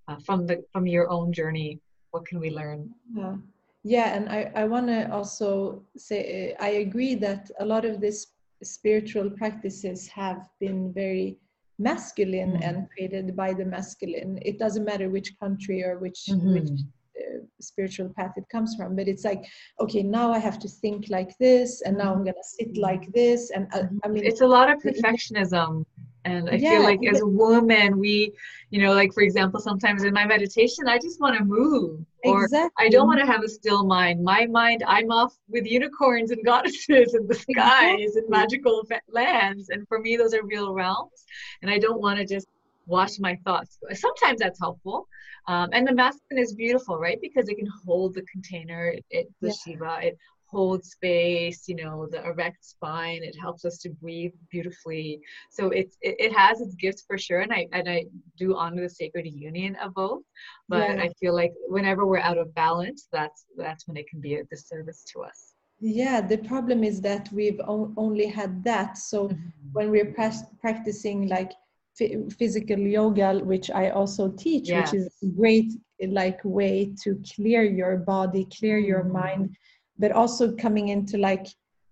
[0.08, 1.78] uh, from the from your own journey
[2.10, 3.36] what can we learn yeah
[3.82, 8.26] yeah and i i want to also say i agree that a lot of these
[8.62, 11.38] spiritual practices have been very
[11.78, 12.62] masculine mm-hmm.
[12.62, 16.52] and created by the masculine it doesn't matter which country or which mm-hmm.
[16.52, 19.42] which uh, spiritual path it comes from but it's like
[19.80, 22.82] okay now i have to think like this and now i'm gonna sit mm-hmm.
[22.82, 25.84] like this and uh, i mean it's a lot of perfectionism
[26.24, 28.32] and i yeah, feel like as a woman we
[28.70, 32.44] you know like for example sometimes in my meditation i just want to move or
[32.44, 32.86] exactly.
[32.86, 36.44] i don't want to have a still mind my mind i'm off with unicorns and
[36.44, 38.20] goddesses and the skies exactly.
[38.20, 41.24] and magical lands and for me those are real realms
[41.62, 42.46] and i don't want to just
[42.86, 45.06] wash my thoughts sometimes that's helpful
[45.48, 49.28] um, and the masculine is beautiful right because it can hold the container it, it
[49.40, 49.54] the yeah.
[49.64, 50.18] shiva it
[50.50, 55.96] hold space you know the erect spine it helps us to breathe beautifully so it's
[56.02, 58.04] it, it has its gifts for sure and i and i
[58.36, 60.22] do honor the sacred union of both
[60.68, 61.02] but yeah.
[61.02, 64.44] i feel like whenever we're out of balance that's that's when it can be a
[64.44, 69.48] disservice to us yeah the problem is that we've o- only had that so mm-hmm.
[69.72, 71.52] when we're pra- practicing like
[72.00, 74.92] f- physical yoga which i also teach yes.
[74.92, 75.70] which is a great
[76.08, 79.22] like way to clear your body clear your mm-hmm.
[79.22, 79.56] mind
[80.00, 81.46] but also coming into like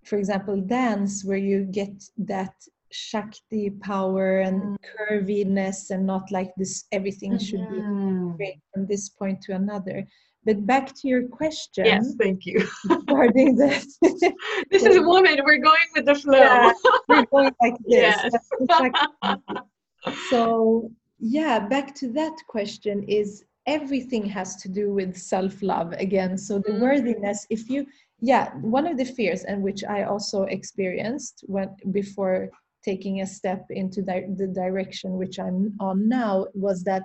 [0.05, 2.55] for example dance where you get that
[2.91, 4.77] shakti power and mm.
[4.91, 7.45] curviness and not like this everything mm-hmm.
[7.45, 8.31] should be mm-hmm.
[8.37, 10.07] great from this point to another
[10.47, 13.99] but back to your question yes thank you regarding this
[14.71, 16.73] this is a woman we're going with the flow yeah,
[17.09, 18.35] we're going like this yes.
[20.31, 26.59] so yeah back to that question is everything has to do with self-love again so
[26.59, 26.83] the mm-hmm.
[26.83, 27.87] worthiness if you
[28.21, 32.49] yeah one of the fears and which i also experienced when before
[32.83, 37.03] taking a step into the, the direction which i'm on now was that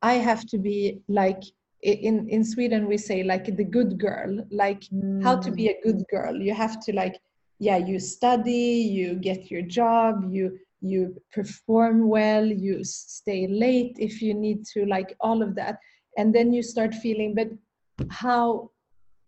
[0.00, 1.42] i have to be like
[1.82, 5.22] in in sweden we say like the good girl like mm.
[5.22, 6.10] how to be a good mm.
[6.10, 7.16] girl you have to like
[7.58, 14.22] yeah you study you get your job you you perform well you stay late if
[14.22, 15.78] you need to like all of that.
[16.16, 17.48] And then you start feeling but
[18.10, 18.70] how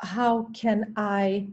[0.01, 1.47] how can i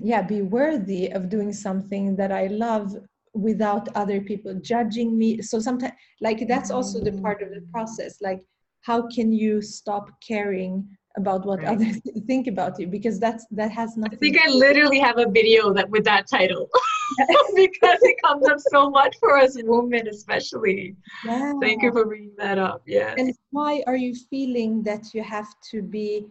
[0.00, 2.96] yeah be worthy of doing something that i love
[3.32, 5.40] without other people judging me?
[5.40, 7.70] So sometimes like that's also the part of the mm.
[7.70, 8.42] process like
[8.82, 11.68] how can you stop caring about what right.
[11.68, 12.86] others think about you?
[12.86, 16.26] Because that's that has nothing i think i literally have a video that with that
[16.28, 16.68] title
[17.54, 20.96] because it comes up so much for us women especially.
[21.24, 21.52] Yeah.
[21.60, 25.48] thank you for bringing that up yeah and why are you feeling that you have
[25.70, 26.26] to be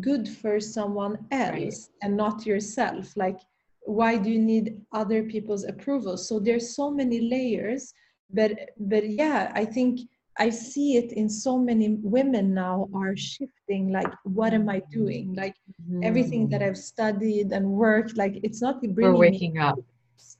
[0.00, 1.74] good for someone else right.
[2.02, 3.16] and not yourself?
[3.16, 3.38] Like
[3.82, 6.16] why do you need other people's approval?
[6.16, 7.94] So there's so many layers
[8.32, 10.00] but but yeah i think
[10.38, 15.34] I see it in so many women now are shifting like what am I doing?
[15.34, 16.02] Like mm-hmm.
[16.02, 19.78] everything that I've studied and worked like it's not bringing We're waking up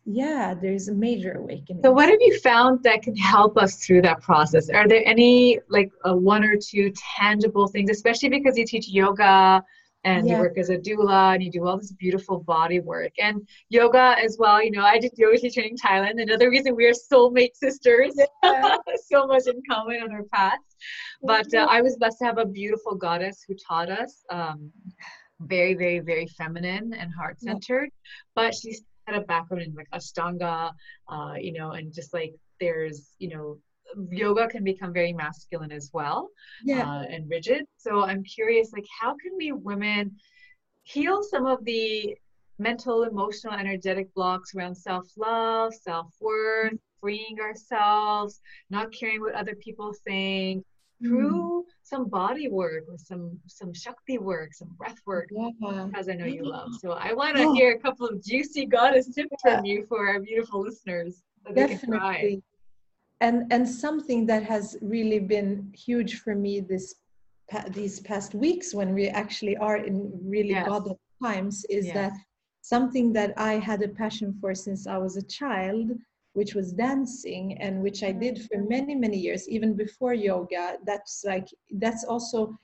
[0.04, 4.00] yeah there's a major awakening so what have you found that can help us through
[4.00, 8.64] that process are there any like a one or two tangible things especially because you
[8.64, 9.62] teach yoga
[10.06, 10.36] and yeah.
[10.36, 14.14] you work as a doula and you do all this beautiful body work and yoga
[14.22, 14.62] as well.
[14.62, 16.22] You know, I did yoga teacher in Thailand.
[16.22, 18.76] Another reason we are soulmate sisters, yeah.
[19.12, 20.76] so much in common on our paths.
[21.22, 24.22] But uh, I was blessed to have a beautiful goddess who taught us.
[24.30, 24.70] Um,
[25.40, 27.90] very, very, very feminine and heart centered,
[28.34, 30.72] but she had a background in like Ashtanga,
[31.08, 33.58] uh, you know, and just like there's, you know,
[34.10, 36.28] yoga can become very masculine as well
[36.64, 36.80] yeah.
[36.80, 40.10] Uh, and rigid so i'm curious like how can we women
[40.82, 42.16] heal some of the
[42.58, 47.00] mental emotional energetic blocks around self-love self-worth mm-hmm.
[47.00, 48.40] freeing ourselves
[48.70, 50.64] not caring what other people think
[51.02, 51.08] mm.
[51.08, 55.88] through some body work or some some shakti work some breath work yeah.
[55.94, 57.54] as i know you love so i want to oh.
[57.54, 59.56] hear a couple of juicy goddess tips yeah.
[59.56, 62.42] from you for our beautiful listeners so Definitely
[63.20, 66.94] and and something that has really been huge for me this
[67.70, 70.66] these past weeks when we actually are in really yes.
[70.66, 71.94] godly times is yes.
[71.94, 72.12] that
[72.62, 75.92] something that I had a passion for since I was a child,
[76.36, 78.68] which was dancing, and which I did for mm-hmm.
[78.68, 80.76] many many years, even before yoga.
[80.84, 81.48] That's like
[81.82, 82.58] that's also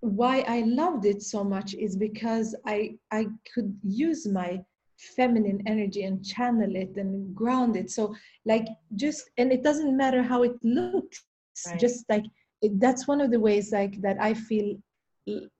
[0.00, 4.64] why I loved it so much is because I I could use my
[4.98, 8.12] feminine energy and channel it and ground it so
[8.44, 8.66] like
[8.96, 11.24] just and it doesn't matter how it looks
[11.68, 11.78] right.
[11.78, 12.24] just like
[12.62, 14.76] it, that's one of the ways like that i feel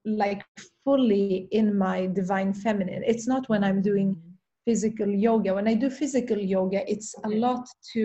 [0.05, 0.43] like
[0.85, 4.21] fully in my divine feminine it's not when i'm doing.
[4.69, 8.03] Physical yoga when i do physical yoga it's a lot to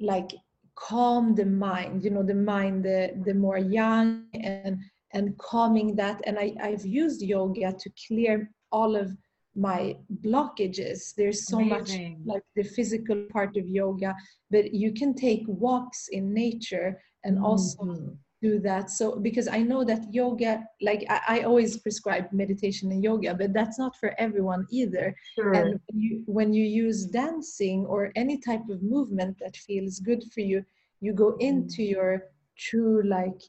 [0.00, 0.30] like
[0.74, 4.78] calm the mind you know the mind the the more young and
[5.12, 9.08] and calming that and i i've used yoga to clear all of
[9.54, 9.94] my
[10.26, 11.76] blockages there's so Amazing.
[11.76, 11.90] much
[12.32, 14.14] like the physical part of yoga
[14.50, 16.90] but you can take walks in nature
[17.24, 17.44] and mm-hmm.
[17.44, 22.90] also do that so because i know that yoga like I, I, always prescribe meditation
[22.90, 25.52] and yoga but that's not for everyone either sure.
[25.52, 30.24] and when you, when you use dancing or any type of movement that feels good
[30.34, 30.64] for you
[31.00, 31.92] you go into mm-hmm.
[31.94, 32.24] your
[32.58, 33.40] true like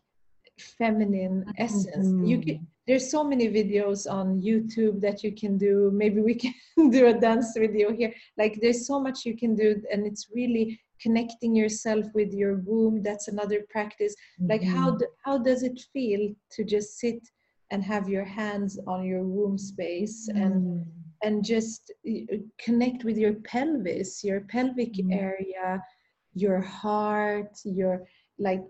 [0.59, 2.25] feminine essence mm-hmm.
[2.25, 6.53] you can, there's so many videos on youtube that you can do maybe we can
[6.91, 10.79] do a dance video here like there's so much you can do and it's really
[11.01, 14.51] connecting yourself with your womb that's another practice mm-hmm.
[14.51, 14.97] like how mm-hmm.
[14.97, 17.19] do, how does it feel to just sit
[17.71, 20.41] and have your hands on your womb space mm-hmm.
[20.41, 20.85] and
[21.23, 21.91] and just
[22.59, 25.13] connect with your pelvis your pelvic mm-hmm.
[25.13, 25.81] area
[26.33, 28.03] your heart your
[28.39, 28.63] like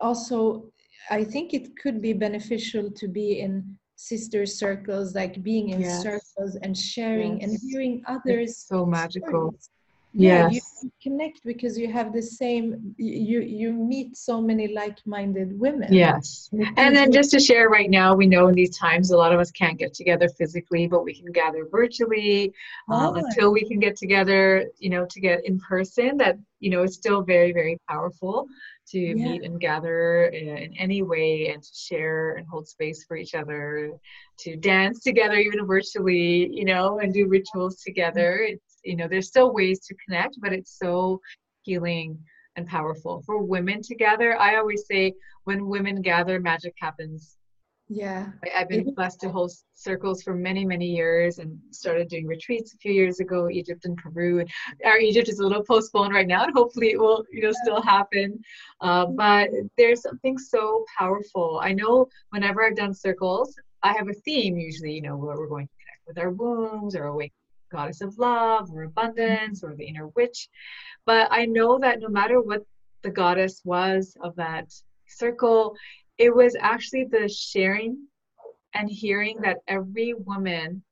[0.00, 0.70] also
[1.10, 6.02] i think it could be beneficial to be in sister circles like being in yes.
[6.02, 7.50] circles and sharing yes.
[7.50, 9.70] and hearing others it's so magical stories
[10.12, 10.80] yeah yes.
[10.82, 16.50] you connect because you have the same you you meet so many like-minded women yes
[16.76, 19.38] and then just to share right now we know in these times a lot of
[19.38, 22.52] us can't get together physically but we can gather virtually
[22.90, 23.14] um, oh.
[23.14, 26.96] until we can get together you know to get in person that you know it's
[26.96, 28.46] still very very powerful
[28.88, 29.14] to yeah.
[29.14, 33.34] meet and gather in, in any way and to share and hold space for each
[33.34, 33.92] other
[34.38, 37.90] to dance together even virtually you know and do rituals mm-hmm.
[37.90, 41.20] together it's you know there's still ways to connect but it's so
[41.62, 42.18] healing
[42.56, 43.22] and powerful.
[43.26, 45.14] For women to gather i always say
[45.44, 47.36] when women gather magic happens.
[47.92, 48.26] Yeah.
[48.56, 52.76] I've been blessed to host circles for many many years and started doing retreats a
[52.78, 54.40] few years ago egypt and peru.
[54.40, 54.50] And
[54.84, 57.82] our egypt is a little postponed right now and hopefully it will you know still
[57.82, 58.40] happen.
[58.80, 61.60] Uh, but there's something so powerful.
[61.62, 65.48] I know whenever i've done circles i have a theme usually you know where we're
[65.48, 67.32] going to connect with our wombs or awake
[67.70, 70.48] goddess of love or abundance or the inner witch.
[71.06, 72.62] But I know that no matter what
[73.02, 74.72] the goddess was of that
[75.06, 75.74] circle,
[76.18, 78.06] it was actually the sharing
[78.74, 80.82] and hearing that every woman,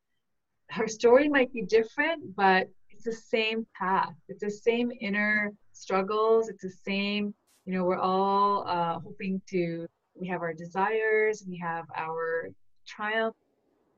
[0.71, 4.13] her story might be different, but it's the same path.
[4.29, 6.49] It's the same inner struggles.
[6.49, 11.59] It's the same, you know, we're all uh, hoping to, we have our desires, we
[11.59, 12.49] have our
[12.87, 13.37] triumph,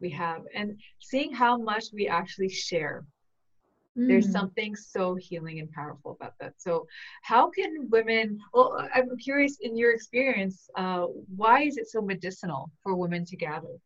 [0.01, 3.05] we have and seeing how much we actually share.
[3.99, 4.07] Mm.
[4.07, 6.55] there's something so healing and powerful about that.
[6.59, 6.87] So
[7.23, 12.71] how can women well i'm curious in your experience uh, why is it so medicinal
[12.83, 13.77] for women to gather?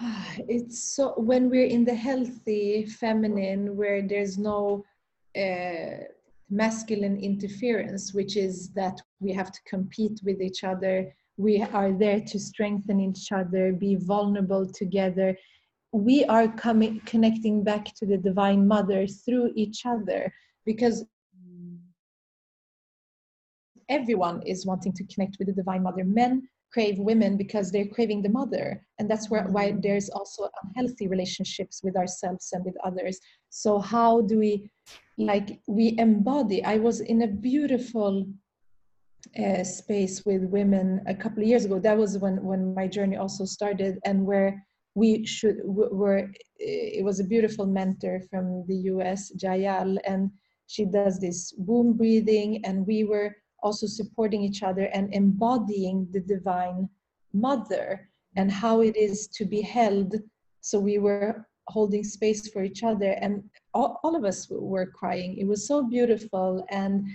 [0.54, 4.84] It's so when we're in the healthy feminine where there's no
[5.44, 5.98] uh,
[6.50, 10.96] masculine interference which is that we have to compete with each other
[11.36, 15.36] we are there to strengthen each other be vulnerable together.
[15.92, 20.32] We are coming connecting back to the divine mother through each other
[20.64, 21.04] because
[23.88, 26.04] everyone is wanting to connect with the divine mother.
[26.04, 29.80] Men crave women because they're craving the mother and that's where why mm.
[29.80, 33.20] there's also unhealthy relationships with ourselves and with others.
[33.50, 34.70] So how do we
[35.18, 38.26] like we embody i was in a beautiful
[39.38, 41.78] uh, space with women a couple of years ago.
[41.78, 44.64] That was when when my journey also started, and where
[44.94, 49.32] we should were it was a beautiful mentor from the U.S.
[49.36, 50.30] Jayal, and
[50.66, 56.20] she does this womb breathing, and we were also supporting each other and embodying the
[56.20, 56.88] divine
[57.32, 60.14] mother and how it is to be held.
[60.60, 63.42] So we were holding space for each other, and
[63.74, 65.36] all, all of us were crying.
[65.36, 67.06] It was so beautiful and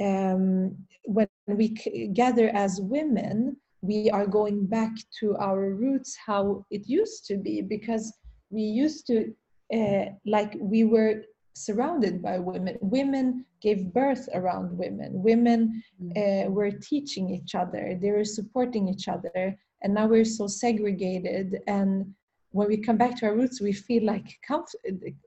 [0.00, 1.68] um, when we
[2.12, 7.62] gather as women, we are going back to our roots, how it used to be,
[7.62, 8.12] because
[8.50, 9.32] we used to,
[9.74, 11.22] uh, like, we were
[11.54, 12.76] surrounded by women.
[12.80, 15.10] Women gave birth around women.
[15.12, 15.82] Women
[16.16, 19.56] uh, were teaching each other, they were supporting each other.
[19.82, 22.14] And now we're so segregated and
[22.58, 24.82] when we come back to our roots, we feel like comf-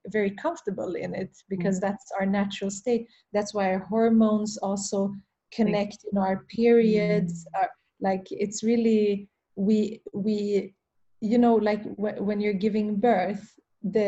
[0.08, 3.04] very comfortable in it because mm that's our natural state.
[3.36, 5.00] That's why our hormones also
[5.58, 7.34] connect in our periods.
[7.46, 7.72] mm Are,
[8.10, 9.30] like it's really
[9.68, 9.76] we
[10.26, 10.74] we
[11.32, 13.44] you know like w- when you're giving birth,
[13.96, 14.08] the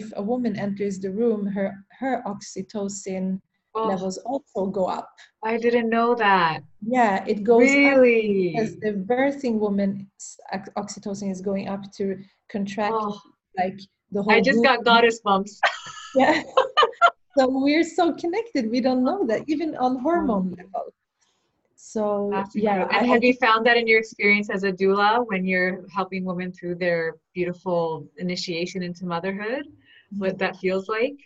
[0.00, 1.68] if a woman enters the room, her
[2.00, 3.40] her oxytocin
[3.78, 3.88] oh.
[3.88, 5.08] levels also go up.
[5.44, 6.60] I didn't know that.
[6.86, 10.10] Yeah, it goes really as the birthing woman
[10.76, 12.18] oxytocin is going up to
[12.48, 13.20] contract oh.
[13.56, 13.78] like
[14.12, 14.32] the whole.
[14.32, 15.60] I just got goddess bumps.
[16.14, 16.42] yeah.
[17.36, 18.70] so we're so connected.
[18.70, 20.62] We don't know that even on hormone oh.
[20.62, 20.94] level.
[21.76, 22.82] So That's yeah.
[22.82, 26.24] And I have you found that in your experience as a doula when you're helping
[26.24, 29.64] women through their beautiful initiation into motherhood?
[30.16, 30.38] What mm-hmm.
[30.38, 31.16] that feels like?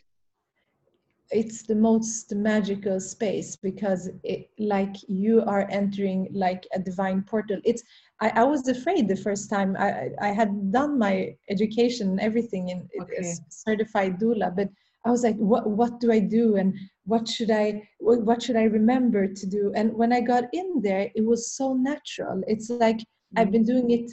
[1.33, 7.59] It's the most magical space because it like you are entering like a divine portal.
[7.65, 7.83] It's
[8.21, 9.77] i, I was afraid the first time.
[9.79, 13.35] I i had done my education and everything in Okay.
[13.49, 14.69] certified doula but
[15.07, 16.57] i was like what what do i do?
[16.57, 16.75] And
[17.05, 17.67] what should i
[17.99, 19.73] what what should i remember to do?
[19.75, 22.43] And when i got in there it was so natural.
[22.47, 23.01] It's like
[23.37, 23.53] i've mm-hmm.
[23.53, 24.13] been doing it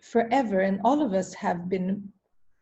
[0.00, 1.88] forever and all of us have been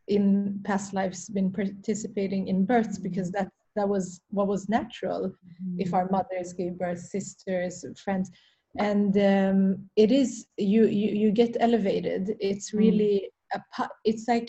[0.09, 3.45] in past lives been participating in births because mm-hmm.
[3.45, 5.33] that that was what was natural
[5.79, 8.31] if our mothers gave birth sisters friends
[8.79, 12.79] and um, it is you, you you get elevated it's Mm.
[12.79, 13.61] really a
[14.05, 14.49] it's like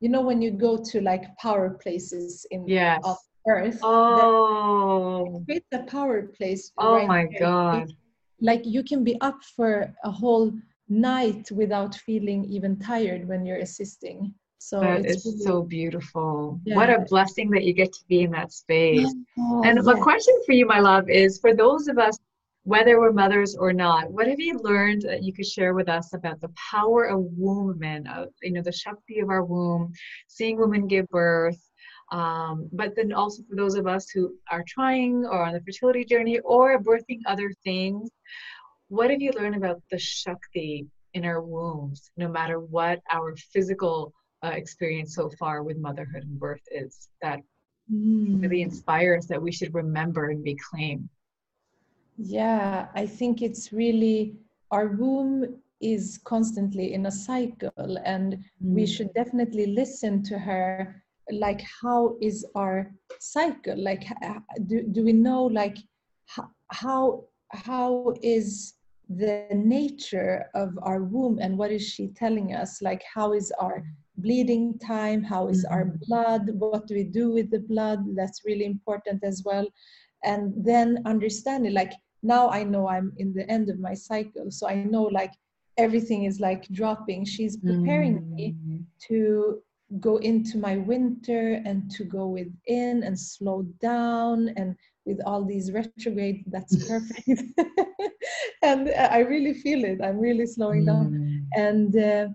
[0.00, 3.02] you know when you go to like power places in Yes.
[3.48, 5.42] earth that Oh.
[5.46, 7.40] creates a power place Oh right my there.
[7.40, 7.92] God.
[8.40, 10.52] like you can be up for a whole
[10.88, 14.34] night without feeling even tired when you're assisting
[14.64, 16.58] so That it's is really- so beautiful.
[16.64, 19.12] What a blessing that you get to be in that space.
[19.38, 19.92] Oh, And yeah.
[19.92, 22.16] a question for you, my love, is for those of us,
[22.62, 26.14] whether we're mothers or not, what have you learned that you could share with us
[26.14, 29.92] about the power of women, of you know, the Shakti of our womb,
[30.28, 31.60] seeing women give birth,
[32.10, 36.06] um, but then also for those of us who are trying or on the fertility
[36.06, 38.08] journey or birthing other things,
[38.88, 44.14] what have you learned about the Shakti in our wombs, no matter what our physical
[44.44, 47.40] uh, experience so far with motherhood and birth is, that
[48.42, 48.62] really Mm.
[48.70, 51.08] inspires that we should remember and reclaim.
[52.16, 54.36] Yeah, I think it's really
[54.70, 58.38] our womb is constantly in a cycle, and
[58.70, 58.88] we Mm.
[58.94, 61.02] should definitely listen to her.
[61.30, 63.76] Like, how is our cycle?
[63.76, 64.04] Like,
[64.66, 65.78] do, do we know, like,
[66.70, 68.74] how how is
[69.08, 72.80] the nature of our womb and what is she telling us?
[72.82, 73.82] Like, how is our
[74.16, 75.22] bleeding time?
[75.22, 75.98] How is our Mhm.
[76.06, 76.50] blood?
[76.60, 78.00] What do we do with the blood?
[78.16, 79.66] That's really important as well.
[80.24, 81.92] And then understanding, like,
[82.22, 84.50] now I know I'm in the end of my cycle.
[84.50, 85.32] So I know, like,
[85.76, 87.24] everything is like dropping.
[87.24, 88.84] She's preparing me Mm.
[89.08, 89.60] to
[90.00, 94.74] go into my winter and to go within and slow down and
[95.06, 97.42] with all these retrograde that's perfect
[98.62, 101.46] and uh, i really feel it i'm really slowing down Mm.
[101.56, 102.28] and uh,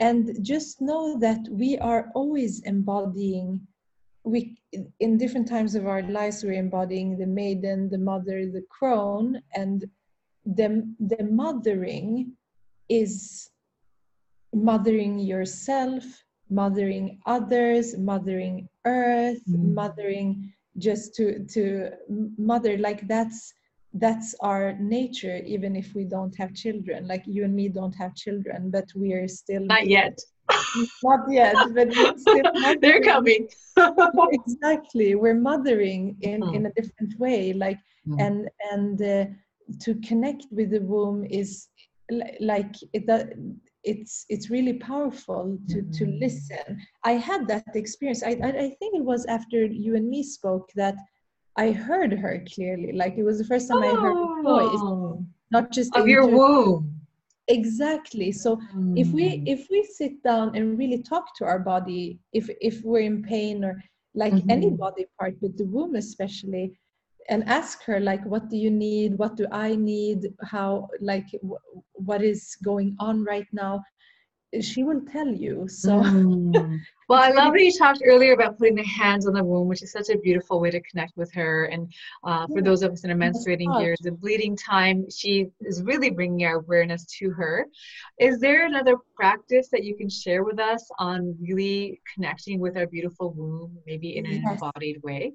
[0.00, 3.60] and just know that we are always embodying
[4.24, 4.56] we
[5.00, 9.84] in different times of our lives we're embodying the maiden the mother the crone and
[10.44, 10.68] the
[11.00, 12.32] the mothering
[12.88, 13.50] is
[14.54, 16.04] mothering yourself
[16.50, 19.74] mothering others mothering earth Mm.
[19.74, 21.90] mothering just to to
[22.38, 23.52] mother like that's
[23.94, 28.14] that's our nature even if we don't have children like you and me don't have
[28.14, 30.18] children but we are still Not yet.
[31.02, 32.44] not yet but we're still
[32.82, 33.48] They're coming.
[34.30, 36.54] exactly we're mothering in Hmm.
[36.54, 37.78] in a different way like
[38.08, 38.20] Mm.
[38.24, 39.24] and and uh,
[39.80, 41.68] to connect with the womb is
[42.40, 43.04] like it
[43.84, 46.20] it's it's really powerful to to Mhm.
[46.24, 46.66] listen
[47.04, 50.68] i had that experience I, I i think it was after you and me spoke
[50.82, 50.96] that
[51.64, 55.24] i heard her clearly like it was the first time i heard her voice Oh,
[55.56, 57.00] not just of your womb.
[57.48, 58.50] exactly so
[59.02, 59.42] if we Mm.
[59.54, 63.64] if we sit down and really talk to our body if if we're in pain
[63.68, 63.74] or
[64.14, 64.78] like any Mhm.
[64.84, 66.66] body part but the womb especially
[67.32, 70.20] and ask her like what do you need what do i need
[70.54, 71.64] how like wh-
[72.08, 73.74] what is going on right now
[74.60, 76.78] she will tell you so Mm.
[77.08, 79.66] Well, I love really- that you talked earlier about putting the hands on the womb,
[79.66, 81.64] which is such a beautiful way to connect with her.
[81.72, 81.90] And
[82.22, 86.10] uh, for those of us in our menstruating years, the bleeding time, she is really
[86.10, 87.66] bringing our awareness to her.
[88.18, 92.86] Is there another practice that you can share with us on really connecting with our
[92.86, 94.60] beautiful womb, maybe in an Yes.
[94.60, 95.32] embodied way?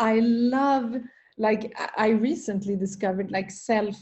[0.00, 0.96] I love
[1.38, 3.96] like I- I recently discovered like self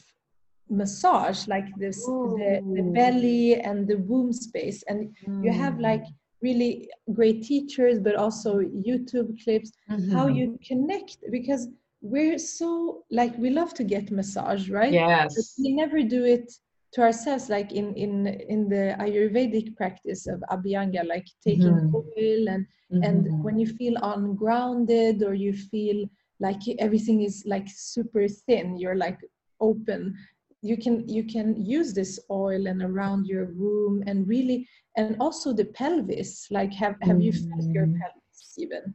[0.80, 1.98] massage like this
[2.38, 4.98] the, the belly and the womb space and
[5.44, 6.04] you have like
[6.40, 8.50] really great teachers but also
[8.88, 9.70] youtube clips
[10.14, 10.36] how Mhm.
[10.38, 11.62] you connect because
[12.12, 12.68] we're so
[13.10, 15.54] like we love to get massage right but Yes.
[15.62, 16.46] we never do it
[16.94, 18.12] to ourselves like in in
[18.54, 21.94] in the ayurvedic practice of abhyanga like taking Mhm.
[22.00, 22.62] oil and
[23.06, 23.42] and Mhm.
[23.44, 25.98] when you feel ungrounded or you feel
[26.46, 29.18] like everything is like super thin you're like
[29.60, 30.02] open
[30.62, 35.52] you can you can use this oil and around your womb and really and also
[35.52, 37.98] the pelvis like have have you felt your Mm.
[38.00, 38.94] pelvis even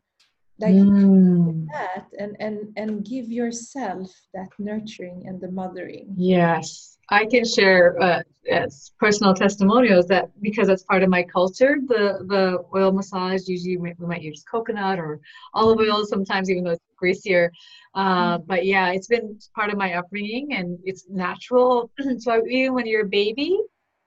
[0.60, 1.66] like mm.
[1.72, 8.02] that and and and give yourself that nurturing and the mothering yes i can share
[8.02, 13.48] uh, as personal testimonials that because it's part of my culture the the oil massage
[13.48, 15.20] usually we might use coconut or
[15.54, 17.52] olive oil sometimes even though it's greasier
[17.96, 18.48] uh, mm.
[18.48, 23.06] but yeah it's been part of my upbringing and it's natural so even when you're
[23.06, 23.60] a baby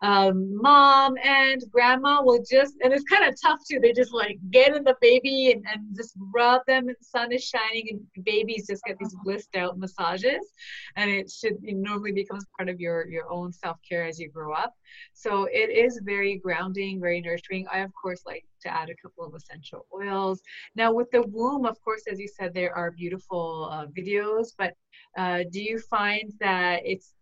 [0.03, 3.81] um, mom and grandma will just, and it's kind of tough too.
[3.81, 7.45] They just like get in the baby and, and just rub them, and sun is
[7.45, 10.53] shining, and babies just get these blissed out massages.
[10.97, 14.31] And it should it normally becomes part of your your own self care as you
[14.31, 14.75] grow up.
[15.13, 17.67] So it is very grounding, very nurturing.
[17.71, 20.41] I of course like to add a couple of essential oils.
[20.77, 24.49] Now with the womb, of course, as you said, there are beautiful uh, videos.
[24.57, 24.75] But
[25.19, 27.13] uh, do you find that it's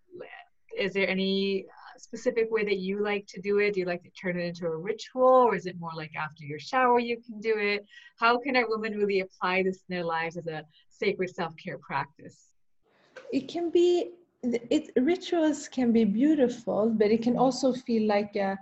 [0.76, 1.66] is there any
[1.98, 3.74] specific way that you like to do it?
[3.74, 6.44] Do you like to turn it into a ritual, or is it more like after
[6.44, 7.84] your shower you can do it?
[8.18, 11.78] How can our women really apply this in their lives as a sacred self care
[11.78, 12.48] practice?
[13.32, 14.12] It can be.
[14.42, 18.56] It rituals can be beautiful, but it can also feel like a,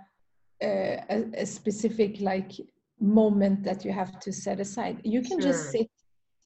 [0.61, 2.51] a, a specific like
[2.99, 4.99] moment that you have to set aside.
[5.03, 5.51] You can sure.
[5.51, 5.87] just sit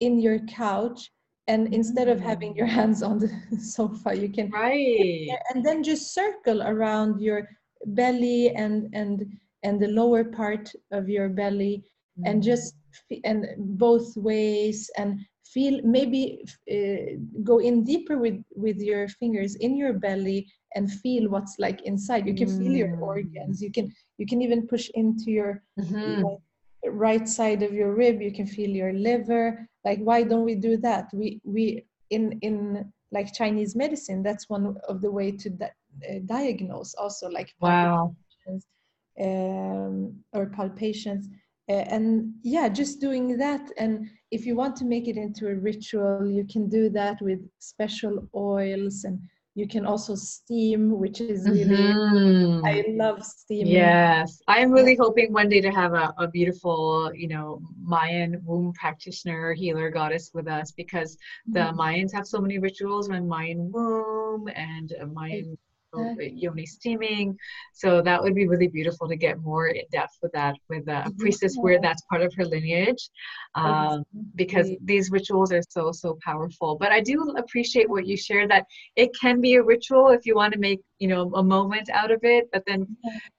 [0.01, 1.11] in your couch
[1.51, 3.29] and instead of having your hands on the
[3.59, 7.47] sofa you can right and then just circle around your
[8.01, 9.25] belly and and
[9.63, 11.83] and the lower part of your belly
[12.19, 12.23] mm.
[12.29, 12.75] and just
[13.23, 13.39] and
[13.85, 15.19] both ways and
[15.53, 16.23] feel maybe
[16.75, 17.05] uh,
[17.43, 20.39] go in deeper with with your fingers in your belly
[20.75, 22.57] and feel what's like inside you can mm.
[22.59, 23.01] feel your mm.
[23.01, 26.23] organs you can you can even push into your mm-hmm.
[26.89, 29.67] Right side of your rib you can feel your liver.
[29.86, 31.09] Like why don't we do that?
[31.13, 35.71] We we in in like chinese medicine that's one of the way to di-
[36.09, 38.15] uh, diagnose also like wow.
[39.19, 41.25] um, or palpations.
[41.69, 43.61] Uh, and yeah just doing that.
[43.77, 47.39] And if you want to make it into a ritual you can do that with
[47.59, 49.19] special oils and
[49.55, 52.65] you can also steam which is really mm-hmm.
[52.65, 57.27] i love steam yes i'm really hoping one day to have a, a beautiful you
[57.27, 61.79] know mayan womb practitioner healer goddess with us because the mm-hmm.
[61.79, 65.57] mayans have so many rituals when mayan womb and mayan
[66.17, 67.37] yoni steaming.
[67.73, 71.11] So that would be really beautiful to get more in depth with that with a
[71.19, 73.09] priestess where that's part of her lineage,
[73.55, 74.03] um,
[74.35, 76.77] because these rituals are so so powerful.
[76.77, 78.65] But I do appreciate what you shared that
[78.95, 82.11] it can be a ritual if you want to make you know a moment out
[82.11, 82.47] of it.
[82.53, 82.85] But then,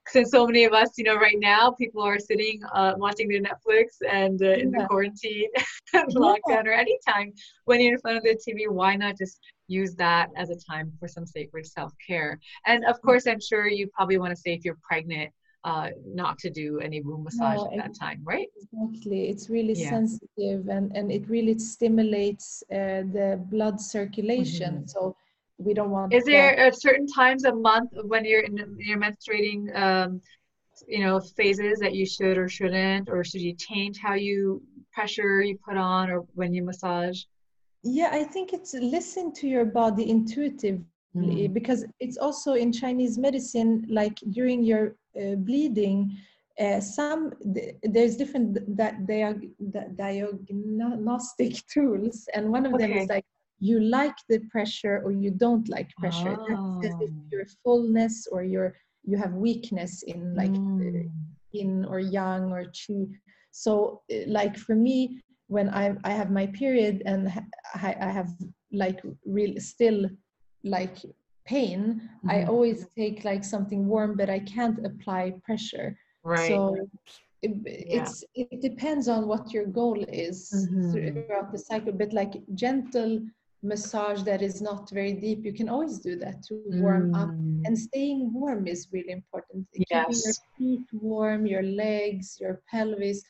[0.09, 3.41] since so many of us, you know, right now people are sitting uh, watching their
[3.41, 5.49] Netflix and uh, in the quarantine
[5.95, 7.33] and lockdown or anytime
[7.67, 9.39] when you're in front of the TV, why not just
[9.69, 12.41] use that as a time for some sacred self care.
[12.67, 15.31] And of course, I'm sure you probably want to say if you're pregnant,
[15.65, 18.49] uh, not to do any womb massage no, at that time, right?
[18.61, 19.29] Exactly.
[19.29, 19.91] It's really yeah.
[19.91, 24.75] sensitive and, and it really stimulates uh, the blood circulation.
[24.75, 24.87] Mm-hmm.
[24.87, 25.15] So
[25.59, 26.13] we don't want.
[26.13, 26.81] Is there that.
[26.81, 30.21] certain times a month when you're in your menstruating, um,
[30.89, 35.43] you know, phases that you should or shouldn't, or should you change how you pressure
[35.43, 37.23] you put on or when you massage?
[37.83, 40.85] yeah i think it's listen to your body intuitively
[41.17, 41.53] mm.
[41.53, 46.17] because it's also in chinese medicine like during your uh, bleeding
[46.61, 49.35] uh, some th- there's different that they are
[49.97, 52.87] diagnostic tools and one of okay.
[52.87, 53.25] them is like
[53.63, 56.81] you like the pressure or you don't like pressure oh.
[56.83, 61.09] that's if your fullness or your you have weakness in like mm.
[61.53, 63.07] yin or yang or chi
[63.53, 67.29] so uh, like for me when I, I have my period and
[67.75, 68.31] I, I have
[68.73, 70.11] like real still
[70.65, 70.97] like
[71.45, 72.31] pain mm-hmm.
[72.31, 76.77] i always take like something warm but i can't apply pressure right so
[77.43, 78.03] it, yeah.
[78.03, 80.93] it's it depends on what your goal is mm-hmm.
[80.93, 83.21] throughout the cycle but like gentle
[83.63, 87.23] massage that is not very deep you can always do that to warm mm.
[87.23, 87.31] up
[87.65, 90.07] and staying warm is really important yes.
[90.07, 93.23] keeping your feet warm your legs your pelvis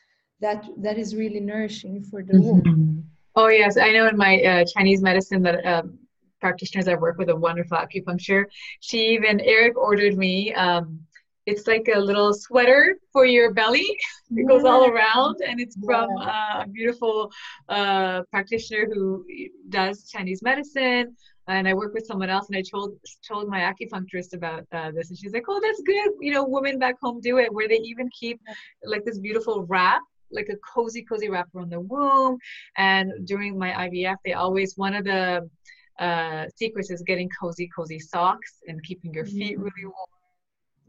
[0.43, 2.63] that that is really nourishing for the womb.
[2.63, 3.01] Mm-hmm.
[3.37, 5.99] Oh yes, I know in my uh, Chinese medicine that um,
[6.41, 8.45] practitioners I work with a wonderful acupuncture.
[8.81, 10.53] She even Eric ordered me.
[10.53, 11.01] Um,
[11.47, 13.97] it's like a little sweater for your belly.
[14.35, 17.31] It goes all around, and it's from uh, a beautiful
[17.69, 19.27] uh, practitioner who
[19.69, 21.15] does Chinese medicine.
[21.49, 22.97] And I work with someone else, and I told
[23.29, 26.13] told my acupuncturist about uh, this, and she's like, "Oh, that's good.
[26.21, 28.41] You know, women back home do it, where they even keep
[28.85, 30.01] like this beautiful wrap
[30.33, 32.39] like a cozy, cozy wrap around the womb.
[32.77, 35.49] And during my IVF, they always, one of the
[35.99, 39.63] uh, secrets is getting cozy, cozy socks and keeping your feet mm-hmm.
[39.63, 39.95] really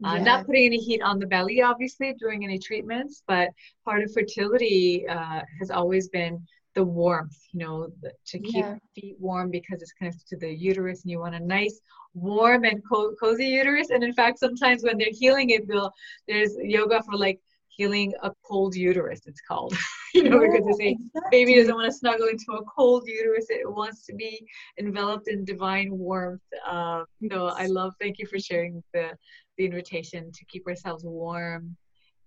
[0.04, 3.48] Uh, Not putting any heat on the belly, obviously, during any treatments, but
[3.84, 6.44] part of fertility uh, has always been
[6.74, 8.74] the warmth, you know, the, to keep yeah.
[8.94, 11.80] feet warm because it's connected to the uterus and you want a nice,
[12.14, 13.90] warm, and co- cozy uterus.
[13.90, 15.92] And in fact, sometimes when they're healing it, they'll,
[16.28, 17.40] there's yoga for like
[17.76, 19.74] healing a cold uterus, it's called,
[20.14, 21.30] you know, yeah, because they say exactly.
[21.30, 24.46] baby doesn't want to snuggle into a cold uterus, it wants to be
[24.78, 26.42] enveloped in divine warmth.
[26.66, 29.10] Uh, so I love, thank you for sharing the,
[29.56, 31.76] the invitation to keep ourselves warm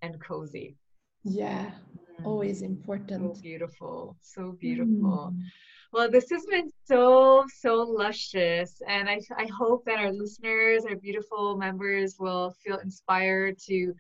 [0.02, 0.76] and cozy.
[1.24, 1.72] Yeah,
[2.20, 2.26] mm.
[2.26, 3.36] always important.
[3.36, 5.34] So beautiful, so beautiful.
[5.34, 5.42] Mm.
[5.94, 8.82] Well, this has been so, so luscious.
[8.88, 13.94] And I, I hope that our listeners, our beautiful members, will feel inspired to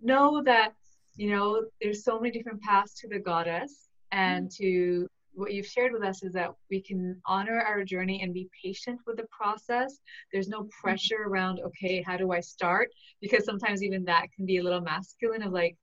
[0.00, 0.72] know that,
[1.16, 3.88] you know, there's so many different paths to the goddess.
[4.10, 4.56] And mm.
[4.56, 8.48] to what you've shared with us is that we can honor our journey and be
[8.62, 9.98] patient with the process.
[10.32, 10.80] There's no mm-hmm.
[10.80, 12.90] pressure around, okay, how do I start?
[13.20, 15.76] Because sometimes even that can be a little masculine of like,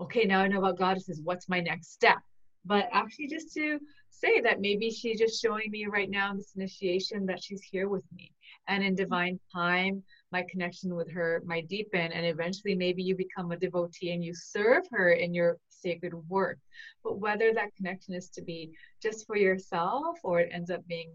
[0.00, 2.18] okay, now I know about goddesses, what's my next step?
[2.64, 3.78] But actually, just to
[4.10, 7.88] say that maybe she's just showing me right now in this initiation that she's here
[7.88, 8.32] with me.
[8.68, 9.02] And in mm-hmm.
[9.02, 12.12] divine time, my connection with her might deepen.
[12.12, 16.58] And eventually, maybe you become a devotee and you serve her in your sacred work.
[17.04, 18.72] But whether that connection is to be
[19.02, 21.10] just for yourself or it ends up being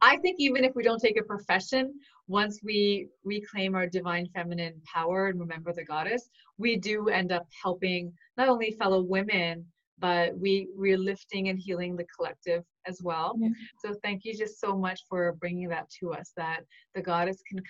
[0.00, 1.94] I think even if we don't take a profession,
[2.28, 7.46] once we reclaim our divine feminine power and remember the goddess, we do end up
[7.62, 9.64] helping not only fellow women,
[9.98, 13.36] but we we're lifting and healing the collective as well.
[13.40, 13.48] Yeah.
[13.82, 16.60] So thank you just so much for bringing that to us that
[16.94, 17.60] the goddess can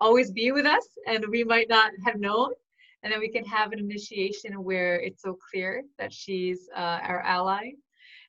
[0.00, 2.52] always be with us and we might not have known
[3.04, 7.20] and then we can have an initiation where it's so clear that she's uh, our
[7.20, 7.72] ally.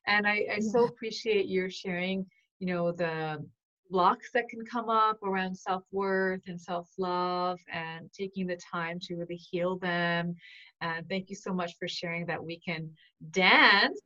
[0.06, 2.26] And I, I so appreciate your sharing
[2.60, 3.44] you know the
[3.90, 9.36] blocks that can come up around self-worth and self-love and taking the time to really
[9.36, 10.34] heal them.
[10.80, 12.90] And thank you so much for sharing that we can
[13.30, 14.00] dance.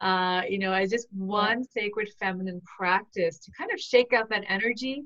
[0.00, 4.44] Uh, you know as just one sacred feminine practice to kind of shake out that
[4.48, 5.04] energy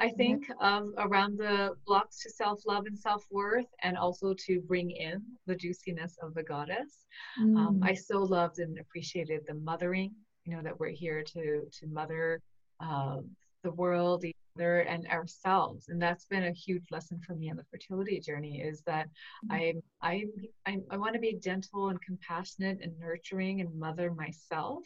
[0.00, 0.90] i think mm-hmm.
[0.98, 6.34] around the blocks to self-love and self-worth and also to bring in the juiciness of
[6.34, 7.06] the goddess
[7.38, 7.58] um, mm.
[7.58, 10.12] um, i so loved and appreciated the mothering
[10.44, 12.40] you know that we're here to to mother
[12.80, 13.18] uh,
[13.62, 17.56] the world each other and ourselves and that's been a huge lesson for me on
[17.56, 19.06] the fertility journey is that
[19.50, 19.78] mm-hmm.
[20.02, 20.24] I
[20.66, 24.82] i i want to be gentle and compassionate and nurturing and mother myself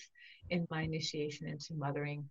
[0.50, 2.28] in my initiation into mothering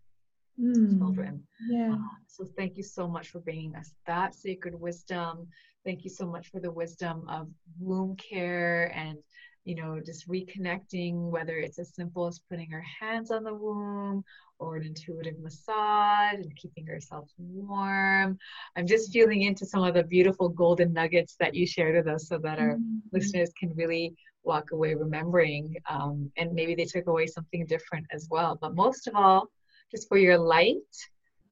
[0.60, 0.98] mm.
[0.98, 5.48] children yeah uh, so thank you so much for bringing us that sacred wisdom
[5.86, 7.48] thank you so much for the wisdom of
[7.80, 9.18] womb care and
[9.66, 14.24] you know, just reconnecting, whether it's as simple as putting our hands on the womb
[14.60, 18.38] or an intuitive massage and keeping ourselves warm.
[18.76, 22.28] I'm just feeling into some of the beautiful golden nuggets that you shared with us
[22.28, 22.98] so that our mm-hmm.
[23.12, 28.28] listeners can really walk away remembering um, and maybe they took away something different as
[28.30, 28.58] well.
[28.60, 29.48] But most of all,
[29.94, 30.78] just for your light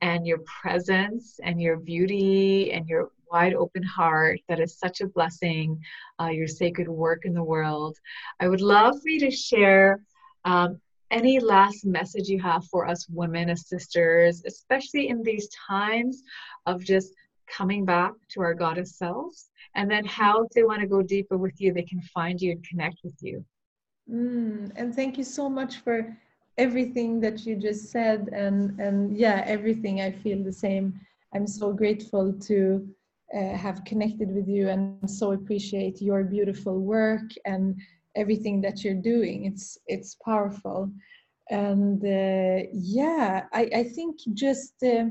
[0.02, 4.40] and your presence and your beauty and your wide open heart.
[4.50, 5.80] That is such a blessing,
[6.20, 7.98] uh, your sacred work in the world.
[8.40, 10.02] I would love for you to share
[10.44, 10.82] um,
[11.12, 16.24] any last message you have for us women as sisters, especially in these times
[16.66, 17.14] of just
[17.48, 19.50] coming back to our goddess selves.
[19.76, 22.52] And then how, if they want to go deeper with you, they can find you
[22.52, 23.46] and connect with you.
[24.12, 26.18] Mm, and thank you so much for
[26.58, 31.00] everything that you just said and and yeah everything i feel the same.
[31.34, 32.86] I'm so grateful to
[33.34, 37.80] uh, have connected with you and so appreciate your beautiful work and
[38.16, 39.46] everything that you're doing.
[39.46, 40.92] It's it's powerful.
[41.50, 45.06] And uh, yeah I, I think just uh,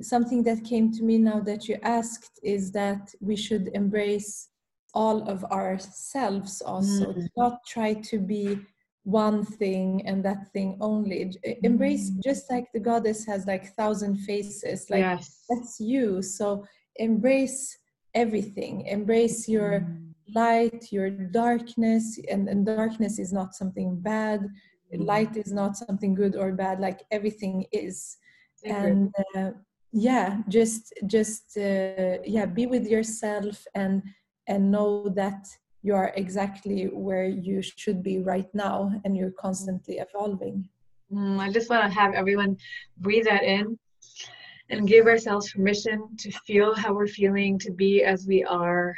[0.00, 4.48] something that came to me now that you asked is that we should embrace
[4.94, 7.12] all of ourselves also.
[7.12, 7.28] Mm.
[7.36, 8.58] not try to be
[9.04, 11.32] one thing and that thing only
[11.62, 12.22] embrace mm.
[12.22, 15.44] just like the goddess has like thousand faces like yes.
[15.48, 16.64] that's you so
[16.96, 17.78] embrace
[18.14, 20.12] everything embrace your mm.
[20.34, 25.06] light your darkness and, and darkness is not something bad mm.
[25.06, 28.18] light is not something good or bad like everything is
[28.64, 29.50] and uh,
[29.92, 34.02] yeah just just uh, yeah be with yourself and
[34.48, 35.46] and know that
[35.82, 40.68] you are exactly where you should be right now and you're constantly evolving
[41.12, 42.56] mm, i just want to have everyone
[42.98, 43.78] breathe that in
[44.70, 48.94] and give ourselves permission to feel how we're feeling, to be as we are,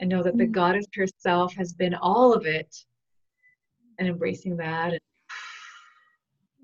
[0.00, 0.52] and know that the mm.
[0.52, 2.74] goddess herself has been all of it,
[3.98, 5.00] and embracing that.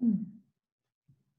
[0.05, 0.25] Mm.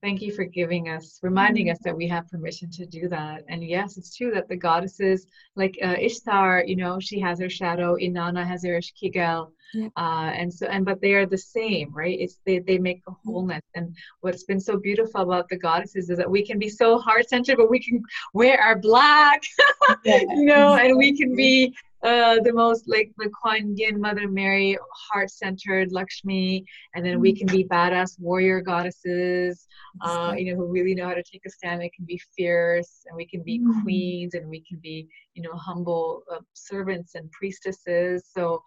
[0.02, 3.44] Thank you for giving us, reminding us that we have permission to do that.
[3.48, 5.26] And yes, it's true that the goddesses,
[5.56, 7.96] like uh, Ishtar, you know, she has her shadow.
[7.96, 9.50] Inanna has her Ishkigal.
[9.74, 9.88] Yeah.
[9.96, 12.18] Uh, and so, and but they are the same, right?
[12.18, 13.62] It's they they make a wholeness.
[13.74, 17.28] And what's been so beautiful about the goddesses is that we can be so heart
[17.28, 19.42] centered, but we can wear our black,
[20.04, 24.78] you know, and we can be uh, the most like the Kuan Yin, Mother Mary,
[25.10, 29.66] heart centered Lakshmi, and then we can be badass warrior goddesses,
[30.00, 31.80] uh, you know, who really know how to take a stand.
[31.80, 33.82] They can be fierce, and we can be mm-hmm.
[33.82, 38.24] queens, and we can be, you know, humble uh, servants and priestesses.
[38.34, 38.62] So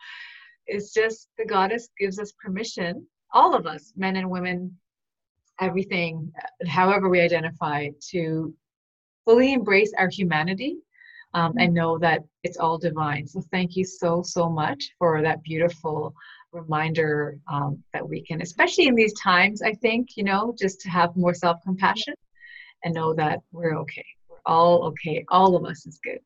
[0.68, 4.78] it's just the goddess gives us permission, all of us, men and women,
[5.60, 6.32] everything,
[6.68, 8.54] however we identify, to
[9.26, 10.78] fully embrace our humanity
[11.34, 13.26] um, and know that it's all divine.
[13.28, 16.14] So thank you so, so much for that beautiful
[16.52, 20.90] reminder um, that we can, especially in these times, I think, you know, just to
[20.90, 22.14] have more self compassion
[22.84, 24.06] and know that we're okay.
[24.30, 25.26] We're all okay.
[25.30, 26.20] All of us is good.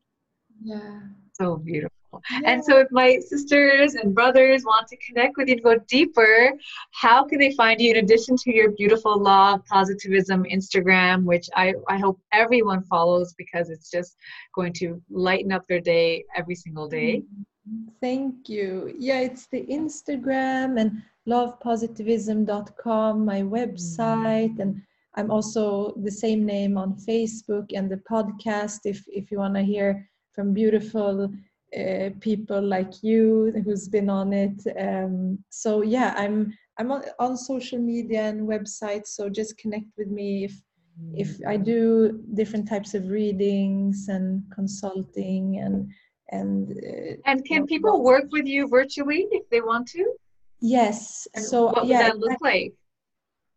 [0.62, 1.00] Yeah.
[1.32, 1.97] So beautiful.
[2.12, 2.40] Yeah.
[2.44, 6.52] And so, if my sisters and brothers want to connect with you and go deeper,
[6.92, 11.48] how can they find you in addition to your beautiful Law of Positivism Instagram, which
[11.54, 14.16] I, I hope everyone follows because it's just
[14.54, 17.18] going to lighten up their day every single day?
[17.18, 17.42] Mm-hmm.
[18.00, 18.94] Thank you.
[18.98, 24.60] Yeah, it's the Instagram and lovepositivism.com, my website, mm.
[24.60, 24.82] and
[25.16, 29.62] I'm also the same name on Facebook and the podcast if if you want to
[29.62, 31.28] hear from beautiful
[31.76, 34.60] uh, people like you who's been on it.
[34.78, 39.08] Um, so yeah, I'm I'm on, on, social media and websites.
[39.08, 40.54] So just connect with me if
[41.14, 45.90] if I do different types of readings and consulting and
[46.30, 50.14] and uh, and can people work with you virtually if they want to?
[50.60, 51.28] Yes.
[51.34, 52.74] And so what yeah, that look like?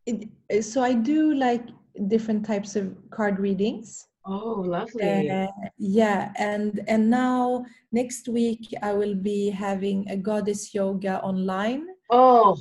[0.05, 1.63] It, so I do like
[2.07, 5.29] different types of card readings Oh, lovely.
[5.29, 5.47] Uh,
[5.77, 11.87] yeah, and and now next week I will be having a goddess yoga online.
[12.09, 12.57] Oh,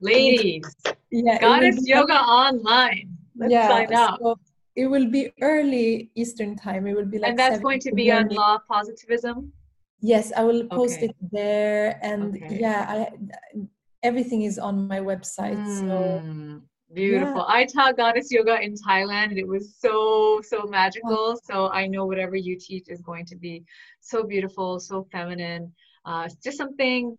[0.00, 0.66] ladies.
[1.10, 3.16] yeah, goddess yoga online.
[3.36, 4.18] Let's yeah, sign up.
[4.20, 4.38] So
[4.76, 6.86] it will be early Eastern time.
[6.86, 9.52] It will be like And that's going to be on law of positivism?
[10.00, 11.06] Yes, I will post okay.
[11.06, 12.58] it there and okay.
[12.60, 13.68] yeah, I
[14.02, 15.56] everything is on my website.
[15.56, 15.80] Mm.
[15.80, 16.58] So hmm.
[16.94, 17.44] Beautiful.
[17.48, 17.54] Yeah.
[17.56, 21.38] I taught goddess yoga in Thailand and it was so, so magical.
[21.42, 23.64] So I know whatever you teach is going to be
[24.00, 25.72] so beautiful, so feminine.
[26.04, 27.18] Uh, just something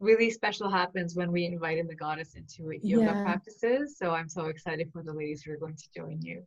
[0.00, 3.22] really special happens when we invite in the goddess into yoga yeah.
[3.22, 3.96] practices.
[3.98, 6.42] So I'm so excited for the ladies who are going to join you.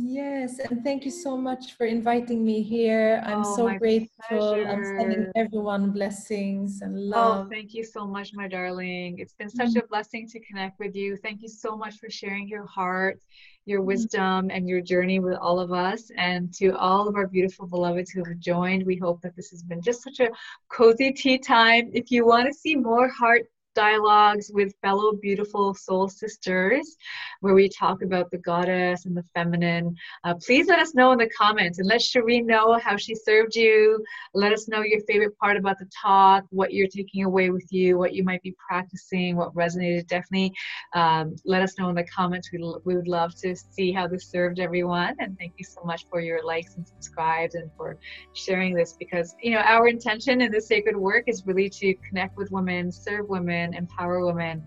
[0.00, 3.20] Yes, and thank you so much for inviting me here.
[3.26, 4.08] I'm oh, so grateful.
[4.28, 4.68] Pleasure.
[4.68, 7.46] I'm sending everyone blessings and oh, love.
[7.46, 9.18] Oh, thank you so much, my darling.
[9.18, 9.78] It's been such mm-hmm.
[9.78, 11.16] a blessing to connect with you.
[11.16, 13.18] Thank you so much for sharing your heart,
[13.66, 13.88] your mm-hmm.
[13.88, 16.12] wisdom, and your journey with all of us.
[16.16, 19.64] And to all of our beautiful beloveds who have joined, we hope that this has
[19.64, 20.30] been just such a
[20.68, 21.90] cozy tea time.
[21.92, 26.96] If you want to see more heart dialogues with fellow beautiful soul sisters
[27.42, 29.94] where we talk about the goddess and the feminine.
[30.24, 33.54] Uh, please let us know in the comments and let Shireen know how she served
[33.54, 34.02] you.
[34.34, 37.96] Let us know your favorite part about the talk, what you're taking away with you,
[37.98, 40.08] what you might be practicing, what resonated.
[40.08, 40.52] Definitely
[40.94, 42.50] um, let us know in the comments.
[42.52, 45.14] We, we would love to see how this served everyone.
[45.20, 47.96] And thank you so much for your likes and subscribes and for
[48.32, 52.36] sharing this because, you know, our intention in this sacred work is really to connect
[52.36, 54.64] with women, serve women, women, empower women,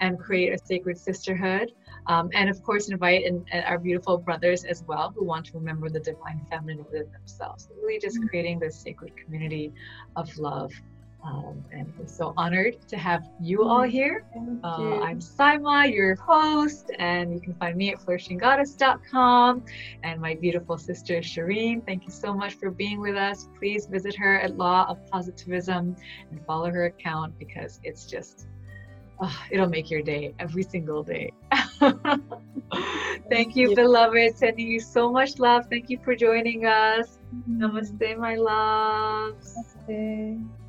[0.00, 1.72] and create a sacred sisterhood.
[2.06, 5.58] Um, and of course, invite in, in our beautiful brothers as well who want to
[5.58, 7.68] remember the divine feminine within themselves.
[7.82, 8.28] Really, just mm-hmm.
[8.28, 9.72] creating this sacred community
[10.16, 10.72] of love.
[11.22, 14.24] Um, and we're so honored to have you all here.
[14.64, 19.64] Uh, I'm Saima, your host, and you can find me at flourishinggoddess.com
[20.02, 21.84] and my beautiful sister Shireen.
[21.84, 23.48] Thank you so much for being with us.
[23.58, 25.94] Please visit her at Law of Positivism
[26.30, 28.46] and follow her account because it's just,
[29.20, 31.32] oh, it'll make your day every single day.
[31.80, 34.38] Thank, Thank you, you, beloved.
[34.38, 35.66] Sending you so much love.
[35.68, 37.18] Thank you for joining us.
[37.34, 37.62] Mm-hmm.
[37.62, 39.54] Namaste, my loves.
[39.86, 40.59] Namaste.